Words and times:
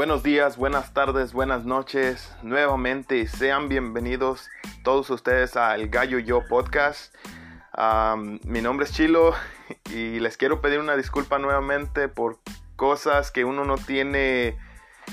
Buenos 0.00 0.22
días, 0.22 0.56
buenas 0.56 0.94
tardes, 0.94 1.34
buenas 1.34 1.66
noches. 1.66 2.34
Nuevamente 2.42 3.26
sean 3.26 3.68
bienvenidos 3.68 4.48
todos 4.82 5.10
ustedes 5.10 5.56
al 5.58 5.90
Gallo 5.90 6.18
Yo 6.18 6.42
Podcast. 6.48 7.14
mi 8.44 8.62
nombre 8.62 8.86
es 8.86 8.94
Chilo 8.94 9.34
y 9.92 10.18
les 10.20 10.38
quiero 10.38 10.62
pedir 10.62 10.78
una 10.78 10.96
disculpa 10.96 11.38
nuevamente 11.38 12.08
por 12.08 12.38
cosas 12.76 13.30
que 13.30 13.44
uno 13.44 13.66
no 13.66 13.76
tiene 13.76 14.56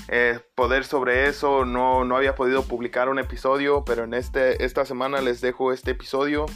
eh, 0.08 0.40
poder 0.54 0.86
sobre 0.86 1.28
eso. 1.28 1.66
No, 1.66 2.06
no 2.06 2.16
había 2.16 2.34
podido 2.34 2.62
publicar 2.62 3.10
un 3.10 3.18
episodio, 3.18 3.84
pero 3.84 4.04
en 4.04 4.14
este, 4.14 4.64
esta 4.64 4.86
semana 4.86 5.20
les 5.20 5.42
dejo 5.42 5.70
este 5.74 5.90
episodio. 5.90 6.46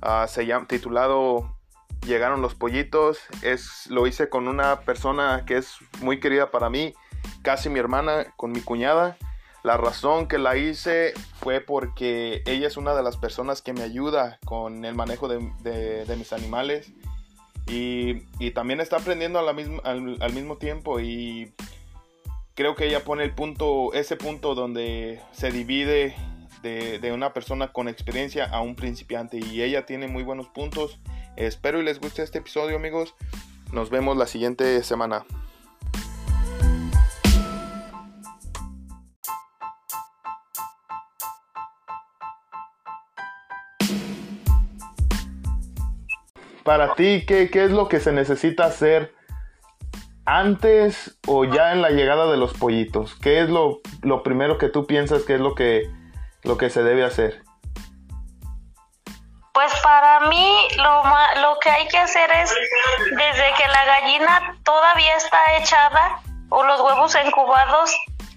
Ah, 0.00 0.26
se 0.28 0.46
llama 0.46 0.68
titulado 0.68 1.58
Llegaron 2.06 2.42
los 2.42 2.54
pollitos. 2.54 3.18
Es, 3.42 3.88
lo 3.90 4.06
hice 4.06 4.28
con 4.28 4.46
una 4.46 4.82
persona 4.82 5.42
que 5.44 5.56
es 5.56 5.78
muy 6.00 6.20
querida 6.20 6.52
para 6.52 6.70
mí 6.70 6.94
casi 7.42 7.68
mi 7.68 7.78
hermana 7.78 8.32
con 8.36 8.52
mi 8.52 8.60
cuñada. 8.60 9.16
La 9.62 9.76
razón 9.76 10.26
que 10.26 10.38
la 10.38 10.56
hice 10.56 11.14
fue 11.38 11.60
porque 11.60 12.42
ella 12.46 12.66
es 12.66 12.76
una 12.76 12.94
de 12.94 13.02
las 13.02 13.16
personas 13.16 13.62
que 13.62 13.72
me 13.72 13.82
ayuda 13.82 14.38
con 14.44 14.84
el 14.84 14.94
manejo 14.94 15.28
de, 15.28 16.04
mis 16.16 16.32
animales 16.32 16.92
y, 17.68 18.50
también 18.50 18.80
está 18.80 18.96
aprendiendo 18.96 19.38
al, 19.38 20.32
mismo 20.32 20.56
tiempo 20.56 20.98
y 20.98 21.52
creo 22.54 22.74
que 22.74 22.86
ella 22.86 23.04
pone 23.04 23.22
el 23.22 23.34
punto, 23.34 23.92
ese 23.94 24.16
punto 24.16 24.56
donde 24.56 25.20
se 25.30 25.52
divide 25.52 26.16
de, 26.62 27.12
una 27.12 27.32
persona 27.32 27.72
con 27.72 27.88
experiencia 27.88 28.46
a 28.46 28.60
un 28.60 28.74
principiante 28.74 29.38
y 29.38 29.62
ella 29.62 29.86
tiene 29.86 30.08
muy 30.08 30.22
buenos 30.22 30.48
puntos. 30.48 30.98
Espero 31.36 31.80
y 31.80 31.84
les 31.84 32.00
guste 32.00 32.22
este 32.22 32.38
episodio 32.38 32.76
amigos. 32.76 33.14
Nos 33.72 33.90
vemos 33.90 34.16
la 34.16 34.26
siguiente 34.26 34.82
semana. 34.82 35.24
Para 46.64 46.94
ti, 46.94 47.24
¿qué, 47.26 47.48
es 47.52 47.70
lo 47.70 47.88
que 47.88 48.00
se 48.00 48.12
necesita 48.12 48.64
hacer 48.64 49.14
antes 50.24 51.18
o 51.26 51.44
ya 51.44 51.72
en 51.72 51.82
la 51.82 51.90
llegada 51.90 52.30
de 52.30 52.36
los 52.36 52.54
pollitos? 52.54 53.14
¿Qué 53.16 53.40
es 53.40 53.48
lo, 53.48 53.80
primero 54.22 54.58
que 54.58 54.68
tú 54.68 54.86
piensas 54.86 55.22
que 55.22 55.34
es 55.34 55.40
lo 55.40 55.54
que, 55.54 55.90
lo 56.42 56.56
que 56.58 56.70
se 56.70 56.82
debe 56.82 57.04
hacer? 57.04 57.42
Pues 59.52 59.72
para 59.82 60.20
mí 60.28 60.68
lo, 60.78 61.02
lo 61.42 61.58
que 61.60 61.70
hay 61.70 61.86
que 61.88 61.98
hacer 61.98 62.30
es, 62.36 62.54
desde 63.10 63.54
que 63.56 63.68
la 63.68 63.84
gallina 63.84 64.56
todavía 64.64 65.16
está 65.16 65.56
echada 65.58 66.20
o 66.48 66.64
los 66.64 66.80
huevos 66.80 67.16
incubados, 67.24 67.94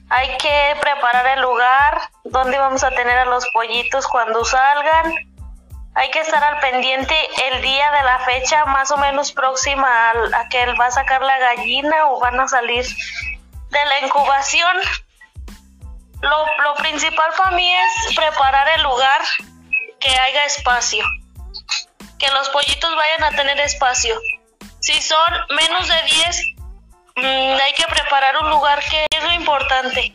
hay 0.10 0.38
que 0.38 0.76
preparar 0.82 1.38
el 1.38 1.42
lugar 1.42 2.02
donde 2.26 2.58
vamos 2.58 2.84
a 2.84 2.92
tener 2.92 3.18
a 3.18 3.26
los 3.26 3.46
pollitos 3.54 4.08
cuando 4.08 4.44
salgan 4.46 5.14
hay 5.96 6.12
que 6.12 6.20
estar 6.20 6.44
al 6.44 6.60
pendiente 6.60 7.16
el 7.46 7.62
día 7.62 7.90
de 7.92 8.04
la 8.04 8.20
fecha 8.20 8.66
más 8.66 8.92
o 8.92 8.98
menos 8.98 9.32
próxima 9.32 10.12
a, 10.12 10.50
que 10.50 10.62
él 10.64 10.80
va 10.80 10.88
a 10.88 10.92
sacar 10.92 11.22
la 11.22 11.40
gallina 11.40 12.08
o 12.10 12.20
van 12.20 12.38
a 12.40 12.48
salir 12.48 12.86
de 12.86 13.86
la 13.86 14.06
incubación. 14.06 14.76
Lo, 16.22 16.46
lo 16.64 16.76
principal 16.76 17.32
para 17.38 17.56
mí 17.56 17.74
es 17.74 18.16
preparar 18.16 18.68
el 18.78 18.84
lugar 18.84 19.22
que 20.00 20.10
haya 20.10 20.44
espacio, 20.44 21.06
que 22.20 22.30
los 22.32 22.50
pollitos 22.50 22.94
vayan 22.96 23.24
a 23.24 23.32
tener 23.38 23.60
espacio. 23.62 24.20
Si 24.82 25.02
son 25.02 25.34
menos 25.50 25.88
de 25.88 26.04
10, 26.04 26.46
mm, 27.16 27.62
hay 27.62 27.74
que 27.74 27.86
preparar 27.88 28.36
un 28.42 28.50
lugar 28.50 28.84
que 28.90 29.06
es 29.16 29.24
lo 29.24 29.32
importante. 29.32 30.14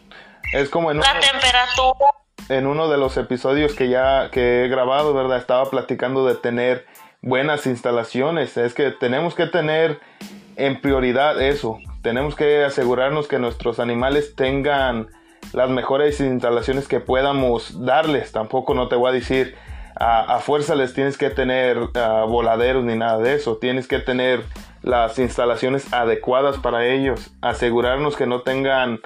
Es 0.52 0.68
como 0.68 0.90
en 0.90 1.00
la 1.00 1.18
temperatura 1.20 2.10
en 2.50 2.66
uno 2.66 2.88
de 2.88 2.98
los 2.98 3.16
episodios 3.16 3.74
que 3.74 3.88
ya 3.88 4.28
que 4.30 4.64
he 4.64 4.68
grabado, 4.68 5.14
¿verdad? 5.14 5.38
Estaba 5.38 5.70
platicando 5.70 6.26
de 6.26 6.34
tener 6.34 6.84
buenas 7.22 7.66
instalaciones. 7.66 8.56
Es 8.56 8.74
que 8.74 8.90
tenemos 8.90 9.34
que 9.34 9.46
tener 9.46 10.00
en 10.56 10.80
prioridad 10.80 11.40
eso. 11.40 11.78
Tenemos 12.02 12.34
que 12.34 12.64
asegurarnos 12.64 13.28
que 13.28 13.38
nuestros 13.38 13.78
animales 13.78 14.34
tengan 14.34 15.06
las 15.52 15.70
mejores 15.70 16.20
instalaciones 16.20 16.88
que 16.88 16.98
podamos 16.98 17.84
darles. 17.84 18.32
Tampoco 18.32 18.74
no 18.74 18.88
te 18.88 18.96
voy 18.96 19.10
a 19.10 19.12
decir 19.12 19.54
a, 19.94 20.38
fuerza 20.40 20.74
les 20.74 20.94
tienes 20.94 21.18
que 21.18 21.30
tener 21.30 21.78
voladeros 22.28 22.84
ni 22.84 22.96
nada 22.96 23.18
de 23.18 23.34
eso. 23.34 23.58
Tienes 23.58 23.86
que 23.86 24.00
tener 24.00 24.42
las 24.82 25.18
instalaciones 25.20 25.92
adecuadas 25.92 26.58
para 26.58 26.86
ellos. 26.86 27.30
Asegurarnos 27.42 28.16
que 28.16 28.26
no 28.26 28.40
tengan 28.40 29.00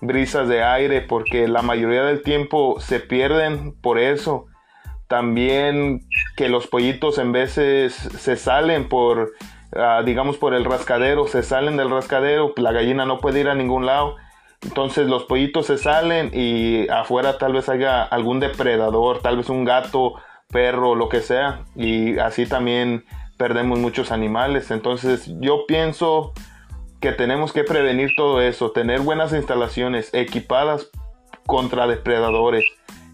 brisas 0.00 0.48
de 0.48 0.62
aire 0.62 1.00
porque 1.00 1.48
la 1.48 1.62
mayoría 1.62 2.02
del 2.04 2.22
tiempo 2.22 2.80
se 2.80 3.00
pierden 3.00 3.72
por 3.80 3.98
eso. 3.98 4.46
También 5.08 6.02
que 6.36 6.48
los 6.48 6.66
pollitos 6.66 7.18
en 7.18 7.32
veces 7.32 7.94
se 7.94 8.36
salen 8.36 8.88
por, 8.88 9.32
ah, 9.74 10.02
digamos, 10.04 10.36
por 10.36 10.54
el 10.54 10.64
rascadero, 10.64 11.26
se 11.26 11.42
salen 11.42 11.76
del 11.76 11.90
rascadero, 11.90 12.52
la 12.56 12.72
gallina 12.72 13.04
no 13.06 13.18
puede 13.18 13.40
ir 13.40 13.48
a 13.48 13.54
ningún 13.54 13.86
lado. 13.86 14.16
Entonces 14.62 15.06
los 15.06 15.24
pollitos 15.24 15.66
se 15.66 15.78
salen 15.78 16.30
y 16.32 16.88
afuera 16.90 17.38
tal 17.38 17.54
vez 17.54 17.68
haya 17.68 18.02
algún 18.02 18.40
depredador, 18.40 19.20
tal 19.20 19.38
vez 19.38 19.48
un 19.48 19.64
gato, 19.64 20.14
perro, 20.48 20.94
lo 20.94 21.08
que 21.08 21.20
sea. 21.20 21.64
Y 21.74 22.18
así 22.18 22.46
también 22.46 23.04
perdemos 23.38 23.78
muchos 23.78 24.12
animales. 24.12 24.70
Entonces 24.70 25.30
yo 25.40 25.64
pienso 25.66 26.34
que 27.00 27.12
tenemos 27.12 27.52
que 27.52 27.64
prevenir 27.64 28.14
todo 28.16 28.42
eso, 28.42 28.72
tener 28.72 29.00
buenas 29.00 29.32
instalaciones 29.32 30.12
equipadas 30.12 30.88
contra 31.46 31.86
depredadores, 31.86 32.64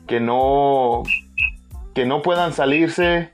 que 0.08 0.20
no, 0.20 1.04
que 1.94 2.04
no 2.04 2.22
puedan 2.22 2.52
salirse, 2.52 3.32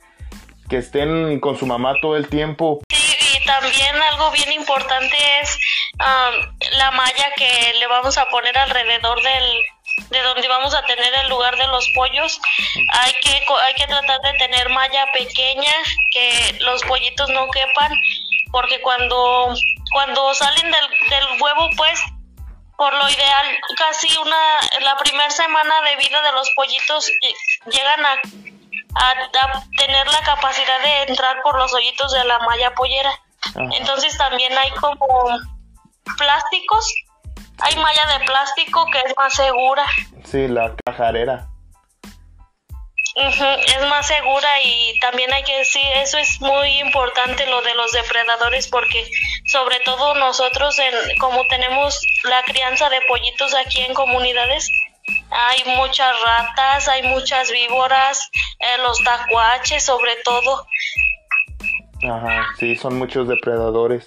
que 0.69 0.79
estén 0.79 1.41
con 1.41 1.57
su 1.57 1.67
mamá 1.67 1.95
todo 2.01 2.17
el 2.17 2.29
tiempo. 2.29 2.81
y 2.91 3.47
también 3.47 3.97
algo 3.97 4.31
bien 4.31 4.53
importante 4.53 5.17
es 5.41 5.59
la 6.79 6.91
malla 6.91 7.33
que 7.37 7.75
le 7.79 7.87
vamos 7.87 8.19
a 8.19 8.27
poner 8.27 8.57
alrededor 8.57 9.21
del, 9.23 9.63
de 10.11 10.23
donde 10.23 10.49
vamos 10.49 10.75
a 10.75 10.85
tener 10.85 11.13
el 11.23 11.29
lugar 11.29 11.57
de 11.57 11.67
los 11.69 11.89
pollos. 11.95 12.41
Hay 12.93 13.13
que, 13.23 13.31
hay 13.31 13.75
que 13.75 13.87
tratar 13.87 14.21
de 14.21 14.33
tener 14.39 14.69
malla 14.71 15.07
pequeña, 15.13 15.73
que 16.11 16.59
los 16.61 16.83
pollitos 16.83 17.29
no 17.31 17.49
quepan, 17.51 17.93
porque 18.51 18.81
cuando 18.81 19.55
cuando 19.93 20.35
salen 20.35 20.71
del, 20.71 20.89
del 21.11 21.41
huevo, 21.41 21.69
pues 21.77 22.01
por 22.77 22.93
lo 22.93 23.09
ideal, 23.09 23.47
casi 23.77 24.09
una, 24.19 24.37
la 24.81 24.97
primera 24.97 25.31
semana 25.31 25.75
de 25.83 25.97
vida 25.97 26.21
de 26.23 26.33
los 26.33 26.51
pollitos 26.57 27.09
llegan 27.71 28.05
a, 28.05 28.13
a, 28.95 29.63
tener 29.79 30.07
la 30.09 30.21
capacidad 30.23 30.83
de 30.83 31.03
entrar 31.13 31.43
por 31.43 31.57
los 31.59 31.73
hoyitos 31.75 32.13
de 32.13 32.25
la 32.25 32.39
malla 32.41 32.75
pollera. 32.75 33.13
Entonces 33.79 34.17
también 34.19 34.57
hay 34.57 34.71
como 34.73 35.29
plásticos, 36.17 36.93
hay 37.61 37.77
malla 37.77 38.19
de 38.19 38.25
plástico 38.25 38.87
que 38.91 38.99
es 38.99 39.15
más 39.17 39.33
segura. 39.35 39.87
Sí, 40.25 40.49
la 40.49 40.75
cajarera 40.85 41.52
es 43.15 43.89
más 43.89 44.07
segura 44.07 44.49
y 44.65 44.99
también 45.01 45.33
hay 45.33 45.43
que 45.43 45.59
decir, 45.59 45.83
eso 45.97 46.19
es 46.19 46.41
muy 46.41 46.81
importante 46.81 47.47
lo 47.47 47.61
de 47.61 47.75
los 47.75 47.93
depredadores 47.93 48.69
porque 48.69 49.07
sobre 49.47 49.81
todo 49.81 50.15
nosotros 50.15 50.79
en, 50.79 51.19
como 51.19 51.47
tenemos 51.47 52.01
la 52.25 52.43
crianza 52.45 52.89
de 52.89 53.01
pollitos 53.09 53.55
aquí 53.55 53.81
en 53.81 53.93
comunidades, 53.93 54.71
hay 55.31 55.77
muchas 55.77 56.15
ratas, 56.23 56.89
hay 56.89 57.03
muchas 57.03 57.51
víboras, 57.51 58.31
eh, 58.59 58.79
los 58.83 59.03
tacuaches 59.05 59.83
sobre 59.83 60.17
todo. 60.25 60.67
Ajá, 62.05 62.47
sí, 62.59 62.77
son 62.77 62.99
muchos 62.99 63.29
depredadores. 63.29 64.07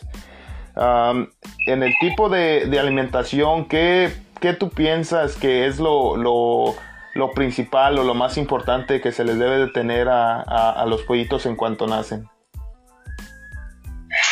en 0.76 1.84
el 1.84 1.94
tipo 2.00 2.30
de, 2.30 2.66
de 2.66 2.80
alimentación, 2.80 3.68
¿qué, 3.68 4.12
¿qué, 4.42 4.54
tú 4.54 4.70
piensas 4.70 5.36
que 5.36 5.68
es 5.68 5.80
lo, 5.80 6.18
lo 6.18 6.76
lo 7.16 7.32
principal 7.32 7.98
o 7.98 8.04
lo 8.04 8.14
más 8.14 8.38
importante 8.38 9.00
que 9.00 9.14
se 9.14 9.24
les 9.24 9.40
debe 9.40 9.58
de 9.58 9.68
tener 9.70 10.10
a, 10.10 10.86
los 10.86 11.02
pollitos 11.04 11.46
en 11.46 11.56
cuanto 11.56 11.88
nacen? 11.88 12.30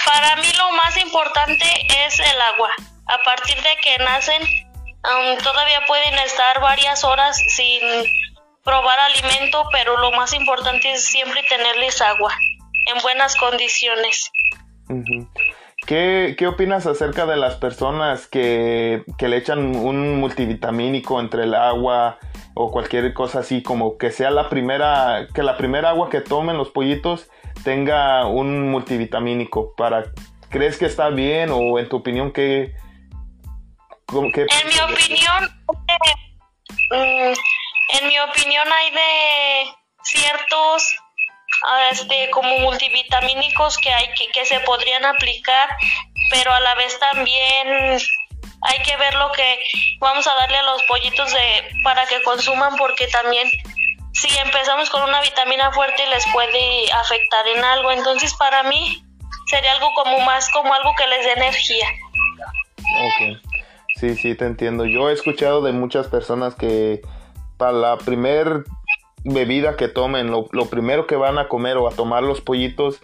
Para 0.06 0.36
mí 0.36 0.48
lo 0.58 0.72
más 0.74 0.98
importante 0.98 1.66
es 2.06 2.20
el 2.20 2.42
agua. 2.42 2.70
A 3.08 3.24
partir 3.24 3.56
de 3.56 3.70
que 3.82 4.04
nacen, 4.04 4.42
todavía 5.44 5.80
pueden 5.88 6.14
estar 6.26 6.60
varias 6.60 7.06
horas 7.06 7.38
sin 7.56 7.80
probar 8.64 9.00
alimento, 9.00 9.64
pero 9.72 9.98
lo 9.98 10.12
más 10.12 10.34
importante 10.34 10.92
es 10.92 11.06
siempre 11.06 11.42
tenerles 11.50 12.02
agua 12.02 12.36
en 12.94 13.02
buenas 13.02 13.38
condiciones. 13.38 14.30
¿Qué, 15.88 16.36
¿Qué, 16.38 16.48
opinas 16.48 16.86
acerca 16.86 17.26
de 17.26 17.38
las 17.38 17.56
personas 17.56 18.28
que, 18.28 19.04
que, 19.18 19.30
le 19.30 19.38
echan 19.38 19.76
un 19.76 20.20
multivitamínico 20.20 21.20
entre 21.20 21.44
el 21.44 21.54
agua 21.54 22.20
o 22.56 22.72
cualquier 22.72 23.14
cosa 23.14 23.40
así, 23.40 23.64
como 23.64 23.98
que 23.98 24.12
sea 24.12 24.30
la 24.32 24.50
primera, 24.50 25.28
que 25.34 25.44
la 25.44 25.58
primera 25.58 25.90
agua 25.90 26.10
que 26.10 26.22
tomen 26.22 26.58
los 26.58 26.70
pollitos 26.70 27.30
tenga 27.64 28.26
un 28.28 28.70
multivitamínico 28.70 29.74
para, 29.76 30.06
¿crees 30.50 30.78
que 30.78 30.86
está 30.86 31.10
bien 31.10 31.50
o 31.52 31.80
en 31.80 31.90
tu 31.90 31.98
opinión 31.98 32.32
qué, 32.32 32.76
en 34.14 34.22
mi 34.22 34.80
opinión, 34.80 35.64
mm, 36.92 37.34
en 37.98 38.08
mi 38.08 38.20
opinión 38.20 38.68
hay 38.72 38.92
de 38.92 39.74
ciertos 40.04 40.96
este 41.92 42.30
como 42.32 42.60
multivitamínicos 42.60 43.78
que 43.78 43.92
hay 43.92 44.08
que, 44.14 44.28
que 44.28 44.46
se 44.46 44.60
podrían 44.62 45.06
aplicar 45.06 45.70
pero 46.30 46.52
a 46.52 46.60
la 46.60 46.76
vez 46.76 47.00
también 47.00 48.00
hay 48.64 48.80
que 48.84 48.96
ver 48.98 49.14
lo 49.16 49.32
que 49.32 49.60
vamos 50.00 50.26
a 50.28 50.36
darle 50.36 50.58
a 50.58 50.64
los 50.64 50.84
pollitos 50.84 51.32
de 51.32 51.84
para 51.84 52.06
que 52.06 52.22
consuman 52.24 52.76
porque 52.78 53.08
también 53.08 53.50
si 54.14 54.28
empezamos 54.40 54.90
con 54.90 55.04
una 55.04 55.22
vitamina 55.22 55.72
fuerte 55.72 56.06
les 56.08 56.26
puede 56.32 56.92
afectar 56.94 57.48
en 57.56 57.64
algo. 57.64 57.92
Entonces 57.92 58.34
para 58.36 58.64
mí 58.64 59.04
sería 59.48 59.74
algo 59.74 59.94
como 59.96 60.20
más 60.20 60.50
como 60.52 60.74
algo 60.74 60.92
que 60.98 61.08
les 61.08 61.26
dé 61.26 61.32
energía. 61.34 61.88
Ok, 62.78 63.38
sí 63.96 64.16
sí 64.16 64.36
te 64.36 64.46
entiendo. 64.46 64.86
Yo 64.86 65.10
he 65.10 65.14
escuchado 65.14 65.62
de 65.62 65.72
muchas 65.72 66.08
personas 66.08 66.56
que 66.56 67.02
para 67.58 67.74
la 67.74 67.98
primer 67.98 68.64
bebida 69.26 69.78
que 69.78 69.88
tomen 69.88 70.32
lo, 70.32 70.48
lo 70.52 70.70
primero 70.70 71.08
que 71.08 71.16
van 71.16 71.38
a 71.38 71.48
comer 71.48 71.78
o 71.78 71.88
a 71.88 71.96
tomar 71.96 72.24
los 72.24 72.42
pollitos 72.42 73.02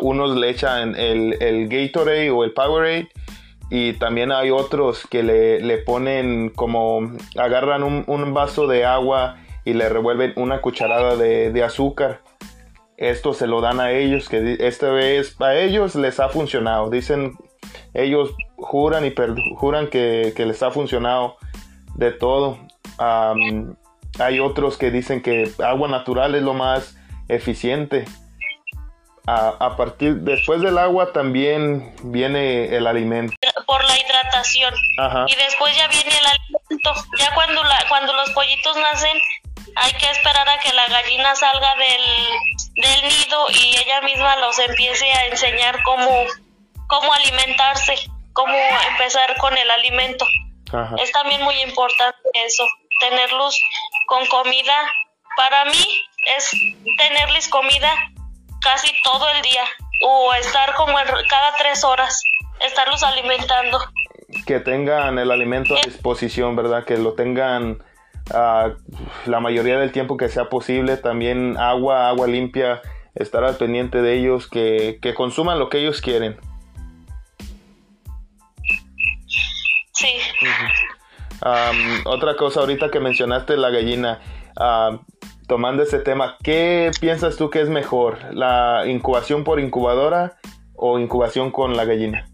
unos 0.00 0.36
le 0.36 0.50
echan 0.50 0.96
el, 0.96 1.36
el 1.40 1.68
Gatorade 1.68 2.30
o 2.30 2.44
el 2.44 2.52
Powerade 2.52 3.08
y 3.70 3.94
también 3.94 4.32
hay 4.32 4.50
otros 4.50 5.06
que 5.06 5.22
le, 5.22 5.60
le 5.60 5.78
ponen 5.78 6.50
como 6.50 7.00
agarran 7.36 7.82
un, 7.82 8.04
un, 8.06 8.32
vaso 8.32 8.66
de 8.66 8.86
agua 8.86 9.36
y 9.64 9.74
le 9.74 9.88
revuelven 9.88 10.32
una 10.36 10.60
cucharada 10.62 11.16
de, 11.16 11.52
de, 11.52 11.62
azúcar. 11.62 12.22
Esto 12.96 13.34
se 13.34 13.46
lo 13.46 13.60
dan 13.60 13.78
a 13.80 13.92
ellos, 13.92 14.28
que 14.28 14.56
esta 14.60 14.90
vez 14.90 15.36
a 15.40 15.54
ellos 15.54 15.94
les 15.94 16.18
ha 16.18 16.30
funcionado. 16.30 16.88
Dicen, 16.88 17.36
ellos 17.92 18.34
juran 18.56 19.04
y 19.04 19.14
juran 19.56 19.88
que, 19.88 20.32
que, 20.34 20.46
les 20.46 20.62
ha 20.62 20.70
funcionado 20.70 21.36
de 21.94 22.10
todo. 22.10 22.58
hay 22.98 24.40
otros 24.40 24.78
que 24.78 24.90
dicen 24.90 25.20
que 25.20 25.50
agua 25.62 25.88
natural 25.88 26.34
es 26.34 26.42
lo 26.42 26.54
más 26.54 26.96
eficiente 27.28 28.06
a, 29.28 29.76
partir, 29.76 30.14
después 30.16 30.60
del 30.62 30.78
agua 30.78 31.12
también 31.12 31.94
viene 32.02 32.74
el 32.74 32.86
alimento. 32.86 33.34
Por 33.66 33.84
la 33.84 33.98
hidratación. 33.98 34.74
Y 35.26 35.34
después 35.34 35.76
ya 35.76 35.86
viene 35.88 36.10
el 36.16 36.26
alimento. 36.26 36.92
Ya 37.18 37.34
cuando, 37.34 37.62
la, 37.62 37.84
cuando 37.88 38.14
los 38.14 38.30
pollitos 38.30 38.76
nacen, 38.78 39.18
hay 39.76 39.92
que 39.92 40.10
esperar 40.10 40.48
a 40.48 40.58
que 40.58 40.72
la 40.72 40.88
gallina 40.88 41.34
salga 41.34 41.74
del, 41.76 42.82
del 42.82 43.08
nido 43.08 43.46
y 43.50 43.76
ella 43.76 44.00
misma 44.02 44.36
los 44.36 44.58
empiece 44.58 45.12
a 45.12 45.26
enseñar 45.26 45.82
cómo, 45.82 46.24
cómo 46.86 47.12
alimentarse, 47.12 47.96
cómo 48.32 48.56
empezar 48.92 49.36
con 49.36 49.56
el 49.56 49.70
alimento. 49.70 50.24
Es 50.98 51.12
también 51.12 51.42
muy 51.42 51.60
importante 51.62 52.18
eso, 52.46 52.66
tenerlos 53.00 53.58
con 54.06 54.26
comida. 54.26 54.74
Para 55.36 55.66
mí 55.66 55.86
es 56.36 56.50
tenerles 56.96 57.48
comida 57.48 57.94
casi 58.60 58.92
todo 59.04 59.28
el 59.36 59.42
día 59.42 59.64
o 60.04 60.34
estar 60.34 60.74
como 60.74 60.96
cada 61.28 61.54
tres 61.58 61.84
horas, 61.84 62.22
estarlos 62.60 63.02
alimentando. 63.02 63.78
Que 64.46 64.60
tengan 64.60 65.18
el 65.18 65.30
alimento 65.30 65.74
a 65.76 65.80
disposición, 65.80 66.54
¿verdad? 66.54 66.84
Que 66.84 66.98
lo 66.98 67.14
tengan 67.14 67.82
uh, 68.30 68.74
la 69.26 69.40
mayoría 69.40 69.78
del 69.78 69.92
tiempo 69.92 70.16
que 70.16 70.28
sea 70.28 70.48
posible. 70.48 70.96
También 70.96 71.56
agua, 71.58 72.08
agua 72.08 72.26
limpia, 72.26 72.82
estar 73.14 73.44
al 73.44 73.56
pendiente 73.56 74.02
de 74.02 74.14
ellos, 74.14 74.48
que, 74.48 74.98
que 75.02 75.14
consuman 75.14 75.58
lo 75.58 75.68
que 75.68 75.78
ellos 75.78 76.00
quieren. 76.00 76.38
Sí. 79.92 80.20
um, 81.42 82.06
otra 82.06 82.36
cosa 82.36 82.60
ahorita 82.60 82.90
que 82.90 83.00
mencionaste 83.00 83.56
la 83.56 83.70
gallina. 83.70 84.20
Uh, 84.56 84.98
tomando 85.48 85.82
ese 85.82 85.98
tema, 85.98 86.36
¿qué 86.44 86.90
piensas 87.00 87.36
tú 87.36 87.50
que 87.50 87.60
es 87.60 87.68
mejor? 87.68 88.34
¿La 88.34 88.84
incubación 88.86 89.42
por 89.42 89.58
incubadora 89.58 90.36
o 90.76 90.98
incubación 90.98 91.50
con 91.50 91.76
la 91.76 91.84
gallina? 91.84 92.28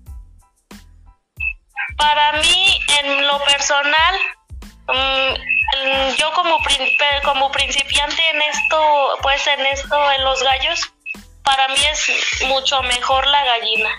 Para 1.96 2.32
mí, 2.32 2.80
en 3.02 3.26
lo 3.26 3.38
personal, 3.44 4.14
mm, 4.88 6.16
yo 6.18 6.32
como, 6.34 6.58
como 7.24 7.50
principiante 7.52 8.20
en 8.34 8.42
esto, 8.42 8.78
pues 9.22 9.46
en 9.46 9.64
esto, 9.66 9.96
en 10.12 10.24
los 10.24 10.42
gallos, 10.42 10.92
para 11.44 11.68
mí 11.68 11.78
es 11.90 12.44
mucho 12.48 12.82
mejor 12.82 13.26
la 13.28 13.44
gallina. 13.44 13.90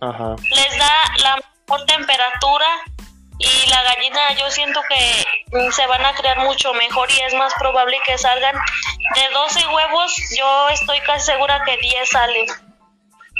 Ajá. 0.00 0.36
Les 0.54 0.78
da 0.78 1.12
la 1.22 1.36
mejor 1.36 1.84
temperatura, 1.86 2.66
y 3.38 3.70
la 3.70 3.82
gallina 3.82 4.20
yo 4.38 4.50
siento 4.50 4.80
que 4.88 5.70
se 5.72 5.86
van 5.86 6.04
a 6.04 6.14
crear 6.14 6.38
mucho 6.40 6.72
mejor 6.74 7.08
y 7.10 7.20
es 7.22 7.34
más 7.34 7.52
probable 7.58 7.96
que 8.06 8.16
salgan 8.18 8.54
de 8.54 9.34
12 9.34 9.66
huevos, 9.74 10.14
yo 10.36 10.68
estoy 10.70 10.98
casi 11.00 11.32
segura 11.32 11.62
que 11.64 11.76
10 11.76 12.08
salen. 12.08 12.46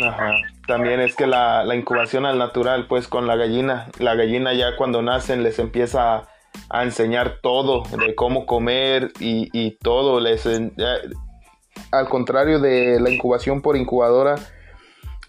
Ajá. 0.05 0.35
También 0.67 1.01
es 1.01 1.15
que 1.15 1.27
la, 1.27 1.65
incubación 1.75 2.27
al 2.27 2.39
natural, 2.39 2.87
pues 2.89 3.09
con 3.09 3.27
la 3.27 3.37
gallina, 3.37 3.89
la 3.99 4.15
gallina 4.15 4.53
ya 4.53 4.77
cuando 4.77 5.01
nacen 5.01 5.43
les 5.43 5.59
empieza 5.59 6.29
a, 6.71 6.83
enseñar 6.83 7.39
todo 7.41 7.85
de 7.85 8.15
cómo 8.15 8.47
comer 8.47 9.13
y, 9.21 9.77
todo. 9.79 10.21
Les, 10.21 10.47
al 10.47 12.09
contrario 12.09 12.59
de 12.59 12.99
la 13.01 13.11
incubación 13.11 13.63
por 13.63 13.77
incubadora, 13.77 14.35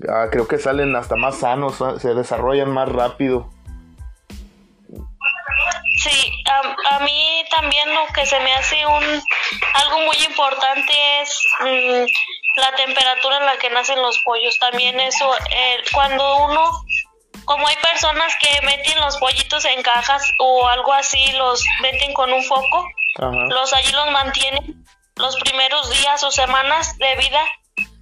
ah, 0.09 0.27
creo 0.31 0.47
que 0.47 0.57
salen 0.57 0.95
hasta 0.95 1.15
más 1.15 1.37
sanos, 1.37 1.81
se 1.99 2.13
desarrollan 2.15 2.71
más 2.71 2.89
rápido. 2.89 3.49
A, 6.89 6.99
mí 6.99 7.43
también 7.49 7.93
lo 7.93 8.05
que 8.13 8.25
se 8.25 8.39
me 8.39 8.53
hace 8.53 8.85
un 8.85 9.03
algo 9.73 9.99
muy 10.01 10.17
importante 10.23 11.21
es 11.21 11.43
mm, 11.61 12.05
la 12.59 12.75
temperatura 12.75 13.37
en 13.37 13.45
la 13.45 13.57
que 13.57 13.69
nacen 13.69 14.01
los 14.01 14.19
pollos. 14.19 14.57
También 14.59 14.99
eso, 14.99 15.33
eh, 15.51 15.83
cuando 15.93 16.45
uno, 16.45 16.71
como 17.45 17.67
hay 17.67 17.75
personas 17.77 18.33
que 18.39 18.61
meten 18.65 18.99
los 18.99 19.17
pollitos 19.17 19.65
en 19.65 19.81
cajas 19.83 20.31
o 20.39 20.67
algo 20.67 20.93
así, 20.93 21.31
los 21.33 21.63
meten 21.81 22.13
con 22.13 22.31
un 22.31 22.43
foco, 22.43 22.87
los 23.49 23.73
allí 23.73 23.91
los 23.91 24.11
mantienen 24.11 24.85
los 25.15 25.35
primeros 25.37 25.89
días 25.89 26.23
o 26.23 26.31
semanas 26.31 26.97
de 26.97 27.15
vida. 27.15 27.43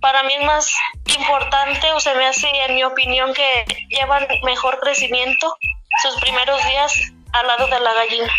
Para 0.02 0.24
mí 0.24 0.34
es 0.34 0.44
más 0.44 0.72
importante 1.18 1.92
o 1.94 2.00
se 2.00 2.14
me 2.16 2.28
hace, 2.28 2.48
en 2.50 2.76
mi 2.76 2.84
opinión, 2.84 3.34
que 3.34 3.66
llevan 3.90 4.28
mejor 4.44 4.80
crecimiento 4.80 5.58
sus 6.04 6.20
primeros 6.20 6.64
días 6.66 7.15
al 7.40 7.48
lado 7.48 7.68
de 7.68 7.80
la 7.80 7.94
gallina. 7.94 8.34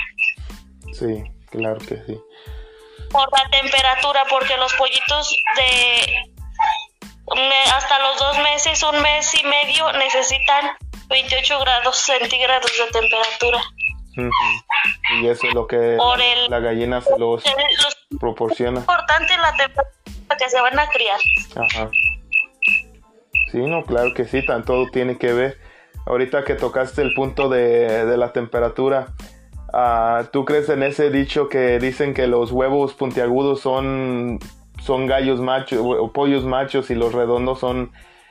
Sí, 0.93 1.25
claro 1.51 1.79
que 1.79 1.97
sí. 2.05 2.19
Por 3.11 3.29
la 3.33 3.49
temperatura, 3.51 4.25
porque 4.29 4.57
los 4.57 4.73
pollitos 4.75 5.37
de 5.57 6.37
hasta 7.75 7.99
los 7.99 8.19
dos 8.19 8.39
meses, 8.39 8.83
un 8.83 9.03
mes 9.03 9.35
y 9.35 9.45
medio, 9.47 9.93
necesitan 9.93 10.77
28 11.09 11.61
grados 11.61 11.97
centígrados 11.97 12.71
de 12.79 13.01
temperatura. 13.01 13.63
Y 15.21 15.27
eso 15.27 15.47
es 15.47 15.55
lo 15.55 15.67
que 15.67 15.99
la, 16.49 16.61
gallina 16.61 17.01
se 17.01 17.19
los, 17.19 17.45
proporciona. 18.19 18.79
Es 18.79 18.83
importante 18.83 19.37
la 19.37 19.55
temperatura 19.57 20.37
que 20.39 20.49
se 20.49 20.61
van 20.61 20.79
a 20.79 20.89
criar. 20.89 21.21
Ajá. 21.57 21.91
Sí, 23.53 23.59
no, 23.59 23.85
claro 23.85 24.15
que 24.15 24.25
sí, 24.25 24.45
todo 24.45 24.91
tiene 24.91 25.19
que 25.19 25.33
ver 25.33 25.66
ahorita 26.07 26.45
que 26.45 26.55
tocaste 26.55 27.03
el 27.03 27.13
punto 27.13 27.49
de, 27.49 28.17
la 28.17 28.33
temperatura, 28.33 29.09
uh, 29.73 30.25
¿tú 30.33 30.45
crees 30.45 30.69
en 30.69 30.83
ese 30.83 31.11
dicho 31.11 31.49
que 31.49 31.79
dicen 31.79 32.15
que 32.15 32.27
los 32.27 32.53
huevos 32.53 32.95
puntiagudos 32.95 33.61
son, 33.61 34.39
son 34.81 35.07
gallos 35.07 35.41
machos 35.41 35.81
o 35.83 36.13
pollos 36.13 36.45
machos 36.45 36.91
y 36.91 36.95
los 36.95 37.13
redondos 37.13 37.59
son 37.59 37.91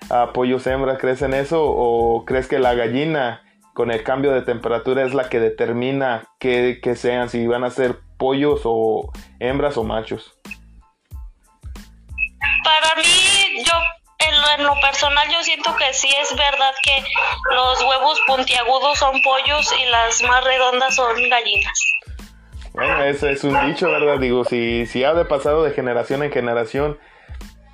uh, 0.09 0.31
pollos 0.33 0.65
hembras? 0.65 0.97
¿Crees 0.97 1.21
en 1.21 1.33
eso 1.33 1.63
o 1.63 2.25
crees 2.25 2.47
que 2.47 2.59
la 2.59 2.73
gallina 2.73 3.41
con 3.73 3.91
el 3.91 4.03
cambio 4.03 4.31
de 4.31 4.41
temperatura 4.41 5.03
es 5.03 5.13
la 5.13 5.27
que 5.27 5.41
determina 5.41 6.23
que, 6.39 6.79
que 6.81 6.95
sean, 6.95 7.29
si 7.29 7.45
van 7.45 7.65
a 7.65 7.69
ser 7.69 7.99
pollos 8.17 8.61
o 8.63 9.11
hembras 9.39 9.77
o 9.77 9.83
machos? 9.83 10.39
En 14.57 14.63
lo, 14.63 14.73
personal 14.81 15.27
yo 15.29 15.43
siento 15.43 15.75
que 15.75 15.93
sí 15.93 16.09
es 16.21 16.35
verdad 16.35 16.73
que 16.83 17.03
los 17.51 17.81
huevos 17.83 18.19
puntiagudos 18.27 18.97
son 18.99 19.21
pollos 19.21 19.73
y 19.79 19.85
las 19.85 20.21
más 20.23 20.43
redondas 20.43 20.95
son 20.95 21.15
gallinas. 21.29 21.79
Bueno, 22.73 23.03
ese 23.03 23.31
es 23.31 23.43
un 23.43 23.67
dicho, 23.67 23.89
¿verdad? 23.89 24.19
Digo, 24.19 24.43
si, 24.43 24.85
si 24.85 25.03
ha 25.03 25.13
de 25.13 25.23
pasado 25.25 25.63
de 25.63 25.71
generación 25.71 26.23
en 26.23 26.31
generación, 26.31 26.99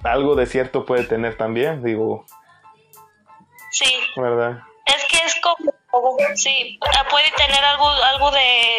algo 0.04 0.36
de 0.36 0.46
cierto 0.46 0.86
puede 0.86 1.06
tener 1.06 1.38
también, 1.38 1.84
digo. 1.84 2.25
Sí. 3.72 3.92
¿Verdad? 4.16 4.60
Es 4.86 5.04
que 5.06 5.18
es 5.25 5.36
como, 5.42 5.72
sí, 6.36 6.80
puede 7.10 7.32
tener 7.38 7.63
algo, 7.63 7.90
algo 7.90 8.32
de 8.32 8.78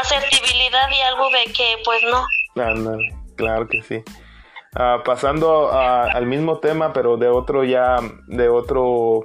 asertibilidad 0.00 0.90
y 0.90 1.00
algo 1.02 1.30
de 1.30 1.52
que, 1.52 1.76
pues 1.84 2.02
no. 2.04 2.26
claro 3.36 3.68
que 3.68 3.82
sí. 3.82 4.02
Ah, 4.78 5.02
pasando 5.02 5.72
al 5.72 6.26
mismo 6.26 6.58
tema, 6.58 6.92
pero 6.92 7.16
de 7.16 7.28
otro 7.28 7.64
ya, 7.64 7.96
de 8.26 8.50
otro, 8.50 9.24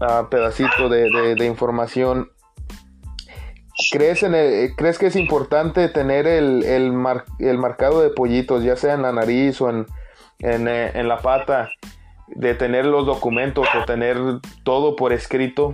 ah, 0.00 0.26
pedacito 0.28 0.88
de, 0.88 1.46
información. 1.46 2.32
¿Crees, 3.92 4.24
en 4.24 4.74
¿Crees 4.74 4.98
que 4.98 5.06
es 5.06 5.16
importante 5.16 5.88
tener 5.88 6.26
el, 6.26 6.64
el, 6.64 6.92
marcado 6.92 8.00
de 8.00 8.10
pollitos, 8.10 8.64
ya 8.64 8.74
sea 8.74 8.94
en 8.94 9.02
la 9.02 9.12
nariz 9.12 9.60
o 9.60 9.70
en, 9.70 9.86
en, 10.40 10.66
eh, 10.66 10.90
en 10.94 11.06
la 11.06 11.18
pata, 11.18 11.70
de 12.26 12.54
tener 12.54 12.84
los 12.84 13.06
documentos 13.06 13.68
o 13.80 13.84
tener 13.84 14.18
todo 14.64 14.96
por 14.96 15.12
escrito? 15.12 15.70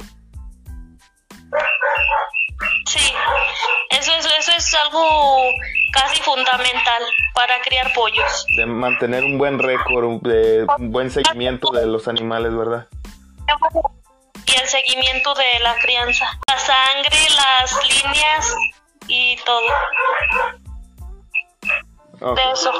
Sí, 2.87 3.12
eso 3.88 4.12
es, 4.12 4.26
eso 4.26 4.52
es 4.59 4.76
algo 4.85 5.40
casi 6.12 6.23
fundamental 6.23 7.02
para 7.35 7.61
criar 7.61 7.92
pollos. 7.95 8.47
De 8.57 8.66
mantener 8.66 9.25
un 9.25 9.38
buen 9.38 9.59
récord, 9.59 10.21
de 10.23 10.66
un 10.78 10.92
buen 10.92 11.11
seguimiento 11.11 11.71
de 11.71 11.87
los 11.87 12.09
animales, 12.09 12.54
¿verdad? 12.54 12.87
Y 14.47 14.61
el 14.61 14.66
seguimiento 14.66 15.35
de 15.35 15.61
la 15.62 15.75
crianza, 15.76 16.26
la 16.47 16.59
sangre, 16.59 17.19
las 17.37 18.04
líneas 18.04 18.57
y 19.09 19.37
todo. 19.45 19.66
De 22.35 22.42
eso. 22.52 22.73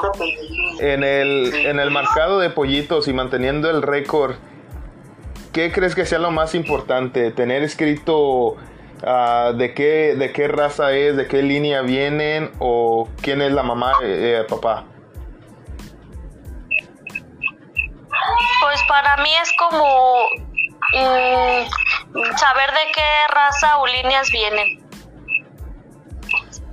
En 0.79 1.03
el, 1.03 1.53
en 1.53 1.79
el 1.79 1.91
marcado 1.91 2.39
de 2.39 2.49
pollitos 2.49 3.07
y 3.09 3.13
manteniendo 3.13 3.69
el 3.69 3.81
récord, 3.81 4.35
¿qué 5.51 5.71
crees 5.73 5.95
que 5.95 6.05
sea 6.05 6.19
lo 6.19 6.31
más 6.31 6.55
importante? 6.55 7.31
¿Tener 7.31 7.61
escrito 7.63 8.55
Ah, 9.05 9.51
de, 9.53 9.73
qué, 9.73 10.15
de 10.15 10.31
qué 10.31 10.47
raza 10.47 10.93
es, 10.93 11.17
de 11.17 11.27
qué 11.27 11.41
línea 11.41 11.81
vienen 11.81 12.51
o 12.59 13.09
quién 13.21 13.41
es 13.41 13.51
la 13.51 13.61
mamá, 13.61 13.91
eh, 14.01 14.39
eh, 14.39 14.43
papá. 14.45 14.85
Pues 18.61 18.81
para 18.87 19.17
mí 19.17 19.29
es 19.41 19.51
como 19.57 20.25
mm, 20.93 22.37
saber 22.37 22.71
de 22.71 22.91
qué 22.95 23.33
raza 23.33 23.77
o 23.79 23.87
líneas 23.87 24.31
vienen. 24.31 24.81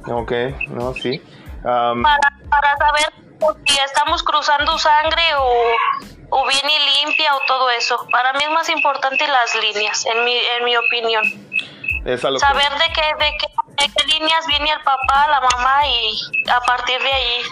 Ok, 0.07 0.33
no, 0.69 0.95
sí. 0.95 1.21
para, 1.63 2.77
saber 2.79 3.13
si 3.67 3.79
estamos 3.81 4.23
cruzando 4.23 4.79
sangre 4.79 5.23
o, 5.37 5.53
o 6.31 6.47
bien 6.47 6.63
y 6.65 7.05
limpia 7.05 7.35
o 7.35 7.41
todo 7.49 7.71
eso. 7.71 8.07
Para 8.13 8.33
mí 8.35 8.45
es 8.45 8.51
más 8.51 8.69
importante 8.69 9.27
las 9.27 9.55
líneas, 9.61 10.07
en 10.07 10.25
mi, 10.25 10.37
en 10.37 10.65
mi 10.65 10.77
opinión. 10.77 11.50
Saber 12.05 12.73
de, 12.79 12.93
qué, 12.95 13.03
de, 13.25 13.37
qué, 13.39 14.07
líneas 14.07 14.47
viene 14.47 14.71
el 14.71 14.81
papá, 14.83 15.29
la 15.29 15.41
mamá 15.41 15.87
y 15.87 16.19
a 16.51 16.61
partir 16.61 16.99
de 16.99 17.13
ahí. 17.13 17.43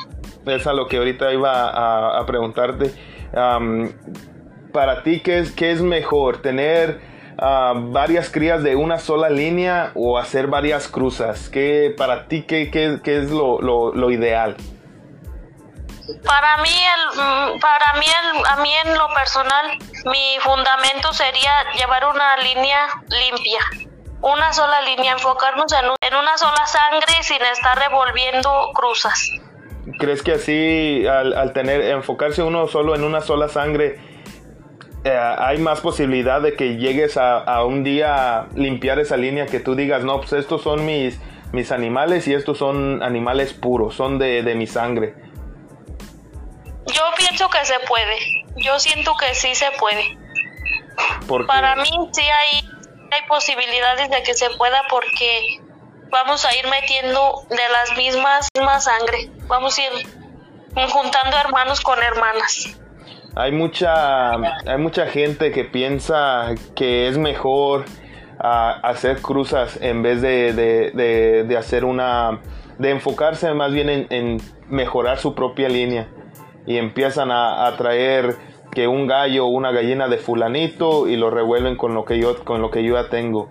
Es 0.47 0.67
a 0.67 0.73
lo 0.73 0.89
que 0.89 0.97
ahorita 0.97 1.33
iba 1.33 2.19
a, 2.19 2.25
preguntarte. 2.25 2.95
para 4.73 5.03
ti, 5.03 5.21
¿qué 5.21 5.41
es, 5.41 5.53
qué 5.53 5.71
es 5.71 5.83
mejor? 5.83 6.41
¿Tener 6.41 7.01
ah, 7.39 7.75
varias 7.77 8.31
crías 8.31 8.63
de 8.63 8.75
una 8.75 8.99
sola 8.99 9.29
línea 9.29 9.93
o 9.95 10.17
hacer 10.17 10.47
varias 10.47 10.89
cruzas? 10.89 11.51
¿Qué, 11.51 11.95
para 11.97 12.27
ti, 12.27 12.45
qué, 12.45 12.71
qué, 12.71 13.01
qué 13.05 13.19
es 13.19 13.31
lo, 13.31 13.61
lo, 13.61 13.93
lo, 13.93 14.11
ideal? 14.11 14.57
Para 16.25 16.57
mí, 16.63 16.71
el, 16.71 17.21
mm, 17.21 17.61
para 17.61 17.93
mí, 17.99 18.07
el, 18.07 18.47
a 18.47 18.57
mí 18.63 18.73
en 18.87 18.97
lo 18.97 19.09
personal, 19.13 19.79
mi 20.07 20.39
fundamento 20.41 21.13
sería 21.13 21.71
llevar 21.77 22.07
una 22.07 22.39
línea 22.39 22.89
limpia 23.11 23.88
una 24.21 24.53
sola 24.53 24.81
línea, 24.83 25.13
enfocarnos 25.13 25.73
en, 25.73 26.15
una 26.15 26.37
sola 26.39 26.67
sangre 26.67 27.13
sin 27.23 27.41
estar 27.43 27.79
revolviendo 27.79 28.71
cruzas. 28.75 29.31
¿Crees 29.99 30.23
que 30.23 30.33
así, 30.33 31.07
al, 31.07 31.53
tener, 31.53 31.81
enfocarse 31.83 32.43
uno 32.43 32.69
solo 32.69 32.95
en 32.95 33.05
una 33.05 33.21
sola 33.21 33.49
sangre, 33.49 34.01
eh, 35.05 35.35
hay 35.39 35.59
más 35.59 35.81
posibilidad 35.81 36.43
de 36.43 36.55
que 36.55 36.77
llegues 36.77 37.17
a, 37.17 37.65
un 37.65 37.85
día 37.85 38.41
a 38.41 38.47
limpiar 38.55 38.99
esa 38.99 39.17
línea 39.17 39.47
que 39.47 39.61
tú 39.61 39.75
digas, 39.75 40.05
no, 40.05 40.19
pues 40.19 40.33
estos 40.35 40.63
son 40.63 40.85
mis, 40.85 41.19
mis 41.53 41.73
animales 41.73 42.29
y 42.29 42.35
estos 42.35 42.59
son 42.59 43.03
animales 43.03 43.55
puros, 43.55 43.95
son 43.95 44.19
de, 44.19 44.43
mi 44.57 44.67
sangre? 44.67 45.15
Yo 46.87 47.03
pienso 47.17 47.49
que 47.49 47.65
se 47.65 47.79
puede, 47.87 48.19
yo 48.57 48.79
siento 48.79 49.15
que 49.17 49.35
sí 49.35 49.55
se 49.55 49.71
puede. 49.79 50.19
Para 51.47 51.77
mí 51.77 51.91
sí 52.13 52.23
hay 52.23 52.78
hay 53.11 53.27
posibilidades 53.29 54.11
de 54.11 54.23
que 54.23 54.35
se 54.35 54.51
pueda 54.51 54.83
porque 54.91 55.61
vamos 56.11 56.45
a 56.45 56.57
ir 56.57 56.67
metiendo 56.69 57.43
de 57.49 57.69
las 57.73 57.97
mismas, 57.97 58.49
misma 58.55 58.81
sangre. 58.81 59.31
Vamos 59.47 59.79
a 59.79 59.83
ir 59.83 60.07
juntando 60.89 61.37
hermanos 61.37 61.81
con 61.81 62.03
hermanas. 62.03 62.79
Hay 63.37 63.53
mucha, 63.53 64.33
hay 64.33 64.79
mucha 64.79 65.07
gente 65.07 65.53
que 65.53 65.65
piensa 65.65 66.55
que 66.75 67.09
es 67.09 67.19
mejor 67.19 67.85
ah, 68.41 68.81
hacer 68.83 69.21
cruzas 69.23 69.79
en 69.81 70.03
vez 70.03 70.23
de, 70.23 71.57
hacer 71.57 71.85
una, 71.85 72.41
de 72.79 72.91
enfocarse 72.91 73.53
más 73.55 73.73
bien 73.73 74.07
en, 74.11 74.39
mejorar 74.69 75.19
su 75.19 75.35
propia 75.35 75.69
línea 75.69 76.09
y 76.67 76.77
empiezan 76.77 77.31
a, 77.31 77.67
a 77.67 77.77
traer 77.77 78.37
que 78.79 78.87
un 78.87 79.09
gallo 79.09 79.47
o 79.47 79.49
una 79.49 79.73
gallina 79.73 80.07
de 80.07 80.19
fulanito 80.19 81.09
y 81.09 81.17
lo 81.17 81.31
revuelven 81.31 81.75
con 81.75 81.95
lo 81.95 82.05
que 82.05 82.21
yo 82.21 82.45
con 82.45 82.63
lo 82.63 82.71
que 82.71 82.85
yo 82.85 83.05
tengo. 83.07 83.49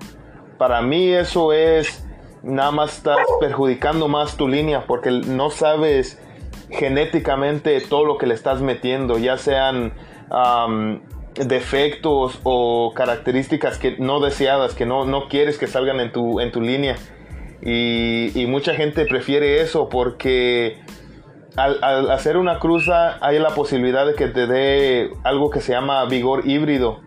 Para 0.58 0.82
mí 0.82 1.12
eso 1.12 1.52
es 1.52 2.08
nada 2.44 2.72
más 2.72 3.00
estás 3.00 3.18
perjudicando 3.42 4.08
más 4.08 4.38
tu 4.38 4.48
línea 4.48 4.86
porque 4.88 5.12
no 5.12 5.50
sabes 5.50 6.18
genéticamente 6.70 7.82
todo 7.82 8.06
lo 8.06 8.18
que 8.18 8.26
le 8.26 8.36
estás 8.36 8.62
metiendo, 8.62 9.18
ya 9.18 9.38
sean 9.38 9.92
defectos 11.34 12.40
o 12.44 12.94
características 12.96 13.80
que 13.80 13.98
no 13.98 14.22
deseadas, 14.22 14.76
que 14.76 14.86
no, 14.86 15.04
no 15.04 15.28
quieres 15.28 15.58
que 15.58 15.68
salgan 15.68 16.00
en 16.00 16.14
tu, 16.14 16.40
en 16.40 16.54
tu 16.54 16.62
línea. 16.62 16.96
Y 17.62 18.46
mucha 18.48 18.76
gente 18.76 19.06
prefiere 19.06 19.60
eso 19.60 19.90
porque 19.90 20.78
al, 21.58 22.12
hacer 22.12 22.38
una 22.38 22.60
cruza 22.60 23.18
hay 23.20 23.40
la 23.40 23.50
posibilidad 23.50 24.06
de 24.06 24.14
que 24.14 24.28
te 24.28 24.48
dé 24.48 25.12
algo 25.24 25.50
que 25.50 25.60
se 25.60 25.74
llama 25.74 26.06
vigor 26.06 26.48
híbrido. 26.48 27.02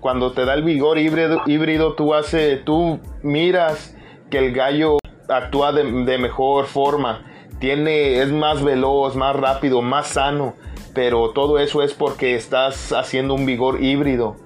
Cuando 0.00 0.32
te 0.32 0.44
da 0.44 0.54
el 0.54 0.62
vigor 0.62 0.98
híbrido, 0.98 1.42
híbrido 1.46 1.94
tú, 1.94 2.12
hace, 2.12 2.56
tú 2.56 3.00
miras 3.22 3.96
que 4.30 4.38
el 4.38 4.52
gallo 4.52 4.98
actúa 5.28 5.72
de, 5.72 6.18
mejor 6.18 6.66
forma, 6.66 7.24
tiene, 7.58 8.20
es 8.20 8.30
más 8.30 8.62
veloz, 8.62 9.16
más 9.16 9.34
rápido, 9.34 9.80
más 9.80 10.08
sano, 10.08 10.54
pero 10.92 11.30
todo 11.30 11.58
eso 11.58 11.82
es 11.82 11.94
porque 11.94 12.34
estás 12.34 12.92
haciendo 12.92 13.32
un 13.32 13.46
vigor 13.46 13.82
híbrido. 13.82 14.36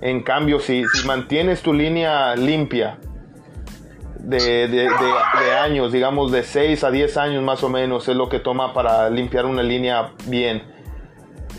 En 0.00 0.22
cambio, 0.22 0.60
si 0.60 0.84
mantienes 1.04 1.60
tu 1.60 1.74
línea 1.74 2.34
limpia, 2.34 2.98
de, 4.24 4.68
de, 4.68 4.68
de, 4.68 5.52
años, 5.58 5.92
digamos 5.92 6.30
de 6.30 6.44
6 6.44 6.84
a 6.84 6.90
10 6.90 7.16
años 7.16 7.42
más 7.42 7.62
o 7.64 7.68
menos 7.68 8.08
es 8.08 8.14
lo 8.14 8.28
que 8.28 8.38
toma 8.38 8.72
para 8.72 9.10
limpiar 9.10 9.46
una 9.46 9.62
línea 9.62 10.12
bien 10.26 10.62